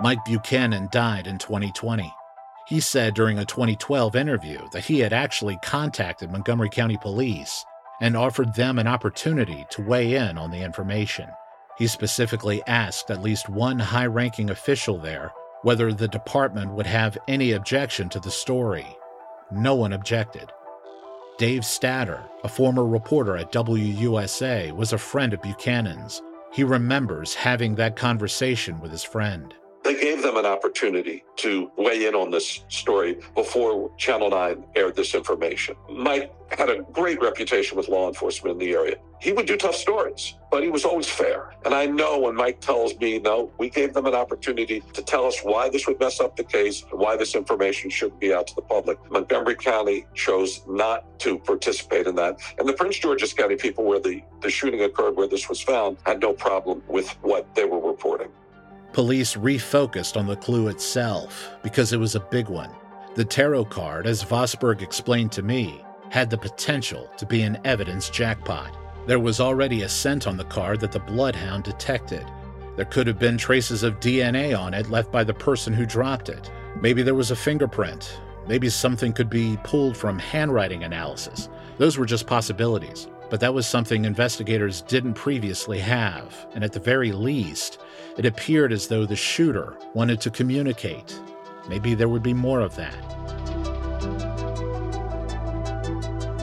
Mike 0.00 0.24
Buchanan 0.24 0.88
died 0.92 1.26
in 1.26 1.38
2020. 1.38 2.12
He 2.68 2.80
said 2.80 3.14
during 3.14 3.38
a 3.38 3.44
2012 3.44 4.14
interview 4.16 4.58
that 4.72 4.84
he 4.84 4.98
had 4.98 5.12
actually 5.12 5.58
contacted 5.62 6.30
Montgomery 6.30 6.68
County 6.68 6.98
Police 6.98 7.64
and 8.00 8.16
offered 8.16 8.54
them 8.54 8.78
an 8.78 8.86
opportunity 8.86 9.64
to 9.70 9.82
weigh 9.82 10.14
in 10.14 10.36
on 10.36 10.50
the 10.50 10.62
information. 10.62 11.28
He 11.78 11.86
specifically 11.86 12.62
asked 12.66 13.10
at 13.10 13.22
least 13.22 13.48
one 13.48 13.78
high 13.78 14.06
ranking 14.06 14.50
official 14.50 14.98
there 14.98 15.32
whether 15.66 15.92
the 15.92 16.06
department 16.06 16.70
would 16.70 16.86
have 16.86 17.18
any 17.26 17.50
objection 17.50 18.08
to 18.08 18.20
the 18.20 18.30
story. 18.30 18.86
No 19.50 19.74
one 19.74 19.92
objected. 19.92 20.48
Dave 21.38 21.64
Statter, 21.64 22.22
a 22.44 22.48
former 22.48 22.86
reporter 22.86 23.36
at 23.36 23.50
WUSA, 23.50 24.70
was 24.76 24.92
a 24.92 24.98
friend 24.98 25.34
of 25.34 25.42
Buchanan's. 25.42 26.22
He 26.52 26.62
remembers 26.62 27.34
having 27.34 27.74
that 27.74 27.96
conversation 27.96 28.80
with 28.80 28.92
his 28.92 29.02
friend. 29.02 29.52
They 29.86 29.94
gave 29.94 30.20
them 30.20 30.36
an 30.36 30.46
opportunity 30.46 31.22
to 31.36 31.70
weigh 31.76 32.06
in 32.06 32.16
on 32.16 32.32
this 32.32 32.64
story 32.68 33.18
before 33.36 33.88
Channel 33.96 34.30
9 34.30 34.64
aired 34.74 34.96
this 34.96 35.14
information. 35.14 35.76
Mike 35.88 36.34
had 36.50 36.68
a 36.68 36.82
great 36.92 37.22
reputation 37.22 37.76
with 37.76 37.88
law 37.88 38.08
enforcement 38.08 38.54
in 38.54 38.58
the 38.58 38.74
area. 38.74 38.96
He 39.20 39.32
would 39.32 39.46
do 39.46 39.56
tough 39.56 39.76
stories, 39.76 40.34
but 40.50 40.64
he 40.64 40.70
was 40.70 40.84
always 40.84 41.08
fair. 41.08 41.52
And 41.64 41.72
I 41.72 41.86
know 41.86 42.18
when 42.18 42.34
Mike 42.34 42.60
tells 42.60 42.98
me, 42.98 43.20
no, 43.20 43.52
we 43.58 43.70
gave 43.70 43.94
them 43.94 44.06
an 44.06 44.14
opportunity 44.16 44.82
to 44.92 45.02
tell 45.02 45.24
us 45.24 45.38
why 45.44 45.68
this 45.68 45.86
would 45.86 46.00
mess 46.00 46.18
up 46.18 46.34
the 46.34 46.42
case, 46.42 46.84
why 46.90 47.16
this 47.16 47.36
information 47.36 47.88
shouldn't 47.88 48.18
be 48.20 48.34
out 48.34 48.48
to 48.48 48.56
the 48.56 48.62
public. 48.62 48.98
Montgomery 49.08 49.54
County 49.54 50.04
chose 50.14 50.62
not 50.66 51.16
to 51.20 51.38
participate 51.38 52.08
in 52.08 52.16
that. 52.16 52.40
And 52.58 52.68
the 52.68 52.72
Prince 52.72 52.98
George's 52.98 53.32
County 53.32 53.54
people, 53.54 53.84
where 53.84 54.00
the, 54.00 54.20
the 54.42 54.50
shooting 54.50 54.82
occurred, 54.82 55.14
where 55.14 55.28
this 55.28 55.48
was 55.48 55.60
found, 55.62 55.98
had 56.04 56.20
no 56.20 56.32
problem 56.32 56.82
with 56.88 57.08
what 57.22 57.54
they 57.54 57.64
were 57.64 57.80
reporting. 57.80 58.32
Police 58.96 59.34
refocused 59.36 60.16
on 60.16 60.26
the 60.26 60.36
clue 60.36 60.68
itself 60.68 61.50
because 61.62 61.92
it 61.92 61.98
was 61.98 62.14
a 62.14 62.20
big 62.20 62.48
one. 62.48 62.70
The 63.14 63.26
tarot 63.26 63.66
card, 63.66 64.06
as 64.06 64.24
Vosberg 64.24 64.80
explained 64.80 65.32
to 65.32 65.42
me, 65.42 65.84
had 66.08 66.30
the 66.30 66.38
potential 66.38 67.10
to 67.18 67.26
be 67.26 67.42
an 67.42 67.58
evidence 67.66 68.08
jackpot. 68.08 68.74
There 69.06 69.18
was 69.18 69.38
already 69.38 69.82
a 69.82 69.88
scent 69.90 70.26
on 70.26 70.38
the 70.38 70.46
card 70.46 70.80
that 70.80 70.92
the 70.92 71.00
bloodhound 71.00 71.64
detected. 71.64 72.24
There 72.76 72.86
could 72.86 73.06
have 73.06 73.18
been 73.18 73.36
traces 73.36 73.82
of 73.82 74.00
DNA 74.00 74.58
on 74.58 74.72
it 74.72 74.88
left 74.88 75.12
by 75.12 75.24
the 75.24 75.34
person 75.34 75.74
who 75.74 75.84
dropped 75.84 76.30
it. 76.30 76.50
Maybe 76.80 77.02
there 77.02 77.14
was 77.14 77.30
a 77.30 77.36
fingerprint. 77.36 78.18
Maybe 78.48 78.70
something 78.70 79.12
could 79.12 79.28
be 79.28 79.58
pulled 79.62 79.94
from 79.94 80.18
handwriting 80.18 80.84
analysis. 80.84 81.50
Those 81.76 81.98
were 81.98 82.06
just 82.06 82.26
possibilities, 82.26 83.08
but 83.28 83.40
that 83.40 83.52
was 83.52 83.66
something 83.66 84.06
investigators 84.06 84.80
didn't 84.80 85.14
previously 85.14 85.80
have, 85.80 86.46
and 86.54 86.64
at 86.64 86.72
the 86.72 86.80
very 86.80 87.12
least, 87.12 87.78
it 88.16 88.26
appeared 88.26 88.72
as 88.72 88.88
though 88.88 89.06
the 89.06 89.16
shooter 89.16 89.76
wanted 89.94 90.20
to 90.22 90.30
communicate. 90.30 91.18
Maybe 91.68 91.94
there 91.94 92.08
would 92.08 92.22
be 92.22 92.34
more 92.34 92.60
of 92.60 92.76
that. 92.76 92.96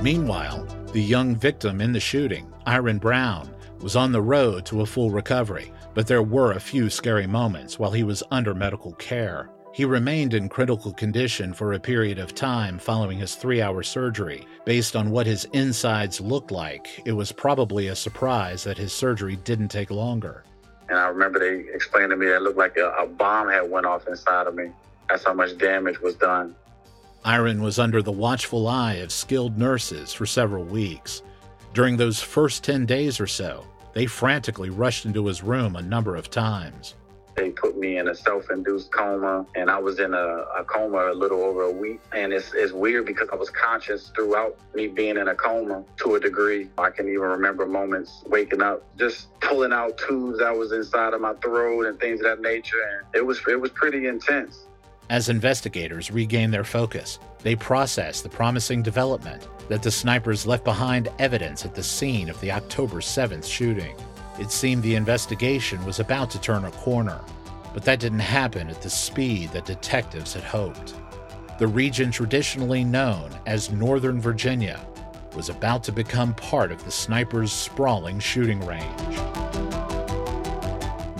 Meanwhile, 0.03 0.65
the 0.91 1.01
young 1.01 1.35
victim 1.35 1.81
in 1.81 1.93
the 1.93 1.99
shooting, 1.99 2.51
Iran 2.67 2.97
Brown, 2.97 3.49
was 3.79 3.95
on 3.95 4.11
the 4.11 4.21
road 4.21 4.65
to 4.65 4.81
a 4.81 4.85
full 4.85 5.11
recovery, 5.11 5.71
but 5.93 6.07
there 6.07 6.21
were 6.21 6.51
a 6.51 6.59
few 6.59 6.89
scary 6.89 7.27
moments 7.27 7.79
while 7.79 7.91
he 7.91 8.03
was 8.03 8.23
under 8.31 8.53
medical 8.53 8.93
care. 8.93 9.49
He 9.73 9.85
remained 9.85 10.35
in 10.35 10.49
critical 10.49 10.93
condition 10.93 11.51
for 11.51 11.73
a 11.73 11.79
period 11.79 12.19
of 12.19 12.35
time 12.35 12.77
following 12.77 13.17
his 13.17 13.33
three 13.35 13.61
hour 13.61 13.81
surgery. 13.81 14.45
Based 14.65 14.95
on 14.95 15.09
what 15.09 15.25
his 15.25 15.45
insides 15.53 16.21
looked 16.21 16.51
like, 16.51 17.01
it 17.05 17.11
was 17.11 17.31
probably 17.31 17.87
a 17.87 17.95
surprise 17.95 18.63
that 18.65 18.77
his 18.77 18.93
surgery 18.93 19.35
didn't 19.37 19.69
take 19.69 19.89
longer. 19.89 20.43
And 20.93 21.01
I 21.01 21.07
remember 21.07 21.39
they 21.39 21.73
explained 21.73 22.11
to 22.11 22.15
me 22.15 22.27
that 22.27 22.35
it 22.35 22.41
looked 22.43 22.59
like 22.59 22.77
a, 22.77 22.91
a 22.91 23.07
bomb 23.07 23.49
had 23.49 23.67
went 23.67 23.87
off 23.87 24.07
inside 24.07 24.45
of 24.45 24.53
me. 24.53 24.69
That's 25.09 25.25
how 25.25 25.33
much 25.33 25.57
damage 25.57 25.99
was 25.99 26.13
done. 26.13 26.55
Iran 27.25 27.63
was 27.63 27.79
under 27.79 28.03
the 28.03 28.11
watchful 28.11 28.67
eye 28.67 28.97
of 28.97 29.11
skilled 29.11 29.57
nurses 29.57 30.13
for 30.13 30.27
several 30.27 30.63
weeks. 30.63 31.23
During 31.73 31.97
those 31.97 32.21
first 32.21 32.63
10 32.63 32.85
days 32.85 33.19
or 33.19 33.25
so, 33.25 33.65
they 33.93 34.05
frantically 34.05 34.69
rushed 34.69 35.07
into 35.07 35.25
his 35.25 35.41
room 35.41 35.77
a 35.77 35.81
number 35.81 36.15
of 36.15 36.29
times. 36.29 36.93
They 37.35 37.49
put 37.49 37.77
me 37.77 37.97
in 37.97 38.07
a 38.07 38.15
self-induced 38.15 38.91
coma, 38.91 39.45
and 39.55 39.69
I 39.69 39.79
was 39.79 39.99
in 39.99 40.13
a, 40.13 40.45
a, 40.57 40.63
coma 40.65 41.11
a 41.11 41.15
little 41.15 41.41
over 41.43 41.63
a 41.63 41.71
week. 41.71 41.99
And 42.11 42.31
it's, 42.31 42.53
it's 42.53 42.71
weird 42.71 43.05
because 43.05 43.29
I 43.31 43.35
was 43.35 43.49
conscious 43.49 44.11
throughout 44.15 44.57
me 44.75 44.87
being 44.87 45.17
in 45.17 45.27
a 45.27 45.35
coma 45.35 45.83
to 45.97 46.15
a 46.15 46.19
degree. 46.19 46.69
I 46.77 46.89
can 46.89 47.07
even 47.07 47.21
remember 47.21 47.65
moments 47.65 48.23
waking 48.27 48.61
up, 48.61 48.83
just 48.97 49.39
pulling 49.39 49.73
out 49.73 49.97
tubes 49.97 50.39
that 50.39 50.55
was 50.55 50.71
inside 50.71 51.13
of 51.13 51.21
my 51.21 51.33
throat 51.35 51.87
and 51.87 51.99
things 51.99 52.19
of 52.19 52.25
that 52.25 52.41
nature. 52.41 52.81
And 52.81 53.15
it 53.15 53.25
was 53.25 53.41
it 53.47 53.59
was 53.59 53.71
pretty 53.71 54.07
intense. 54.07 54.65
As 55.09 55.29
investigators 55.29 56.11
regain 56.11 56.49
their 56.49 56.63
focus, 56.63 57.19
they 57.41 57.55
process 57.55 58.21
the 58.21 58.29
promising 58.29 58.81
development 58.81 59.47
that 59.67 59.83
the 59.83 59.91
snipers 59.91 60.47
left 60.47 60.63
behind 60.63 61.09
evidence 61.19 61.65
at 61.65 61.75
the 61.75 61.83
scene 61.83 62.29
of 62.29 62.39
the 62.41 62.51
October 62.51 62.97
7th 62.97 63.45
shooting. 63.45 63.95
It 64.43 64.51
seemed 64.51 64.83
the 64.83 64.95
investigation 64.95 65.85
was 65.85 66.01
about 66.01 66.29
to 66.31 66.41
turn 66.41 66.65
a 66.65 66.71
corner, 66.71 67.21
but 67.73 67.85
that 67.85 68.01
didn't 68.01 68.19
happen 68.19 68.67
at 68.67 68.81
the 68.81 68.89
speed 68.89 69.51
that 69.51 69.63
detectives 69.63 70.33
had 70.33 70.43
hoped. 70.43 70.95
The 71.59 71.67
region 71.67 72.11
traditionally 72.11 72.83
known 72.83 73.31
as 73.45 73.71
Northern 73.71 74.19
Virginia 74.19 74.85
was 75.33 75.47
about 75.47 75.81
to 75.85 75.93
become 75.93 76.35
part 76.35 76.73
of 76.73 76.83
the 76.83 76.91
snipers' 76.91 77.53
sprawling 77.53 78.19
shooting 78.19 78.59
range. 78.65 79.15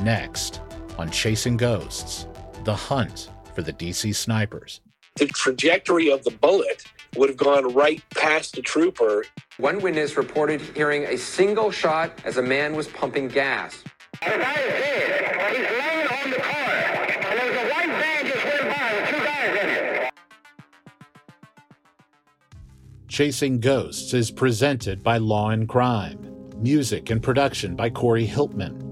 Next, 0.02 0.60
on 0.98 1.10
Chasing 1.10 1.56
Ghosts, 1.56 2.28
the 2.66 2.76
hunt 2.76 3.30
for 3.56 3.62
the 3.62 3.72
DC 3.72 4.14
snipers. 4.14 4.82
The 5.16 5.28
trajectory 5.28 6.12
of 6.12 6.26
the 6.26 6.32
bullet 6.32 6.84
would 7.16 7.30
have 7.30 7.38
gone 7.38 7.74
right 7.74 8.04
past 8.16 8.56
the 8.56 8.62
trooper. 8.62 9.26
One 9.58 9.80
witness 9.80 10.18
reported 10.18 10.62
hearing 10.62 11.04
a 11.06 11.18
single 11.18 11.72
shot 11.72 12.12
as 12.26 12.38
a 12.38 12.42
man 12.42 12.76
was 12.76 12.88
pumping 12.88 13.28
gas. 13.28 13.84
The 14.22 14.30
guy 14.30 14.54
is 14.54 14.84
dead. 14.84 15.56
He's 15.56 15.70
laying 15.70 16.08
on 16.08 16.30
the 16.32 16.38
car. 16.38 16.72
And 17.30 17.40
there 17.40 17.50
was 17.52 17.58
a 17.58 17.74
white 17.74 17.90
van 17.90 18.26
just 18.26 18.44
went 18.46 18.62
by 18.62 18.94
with 18.96 19.10
two 19.10 19.24
guys 19.24 19.64
in 19.64 19.70
it. 19.70 20.14
Chasing 23.08 23.60
Ghosts 23.60 24.14
is 24.14 24.32
presented 24.32 25.04
by 25.04 25.18
Law 25.18 25.50
and 25.50 25.68
Crime. 25.70 26.30
Music 26.58 27.10
and 27.10 27.22
production 27.22 27.76
by 27.76 27.90
Corey 27.90 28.28
Hiltman. 28.28 28.90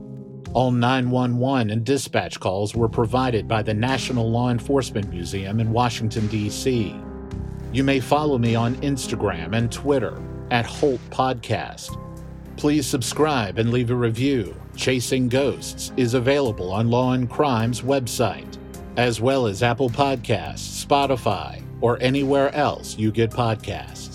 All 0.54 0.72
911 0.72 1.70
and 1.70 1.86
dispatch 1.86 2.40
calls 2.40 2.76
were 2.76 2.90
provided 2.90 3.48
by 3.48 3.64
the 3.64 3.74
National 3.74 4.30
Law 4.30 4.50
Enforcement 4.50 5.10
Museum 5.10 5.62
in 5.62 5.72
Washington, 5.72 6.28
D.C. 6.28 6.94
You 7.74 7.86
may 7.86 8.02
follow 8.02 8.38
me 8.38 8.54
on 8.54 8.76
Instagram 8.78 9.56
and 9.56 9.72
Twitter 9.72 10.22
at 10.52 10.66
Holt 10.66 11.00
Podcast. 11.10 11.98
Please 12.58 12.86
subscribe 12.86 13.58
and 13.60 13.72
leave 13.72 13.92
a 13.92 13.96
review. 13.96 14.54
Chasing 14.76 15.30
Ghosts 15.30 15.94
is 15.96 16.14
available 16.14 16.74
on 16.74 16.90
Law 16.90 17.14
and 17.14 17.30
Crime's 17.30 17.82
website, 17.82 18.58
as 18.98 19.22
well 19.22 19.48
as 19.48 19.64
Apple 19.64 19.90
Podcasts, 19.90 20.86
Spotify, 20.86 21.64
or 21.80 21.98
anywhere 22.02 22.54
else 22.54 22.98
you 22.98 23.10
get 23.10 23.32
podcasts. 23.32 24.11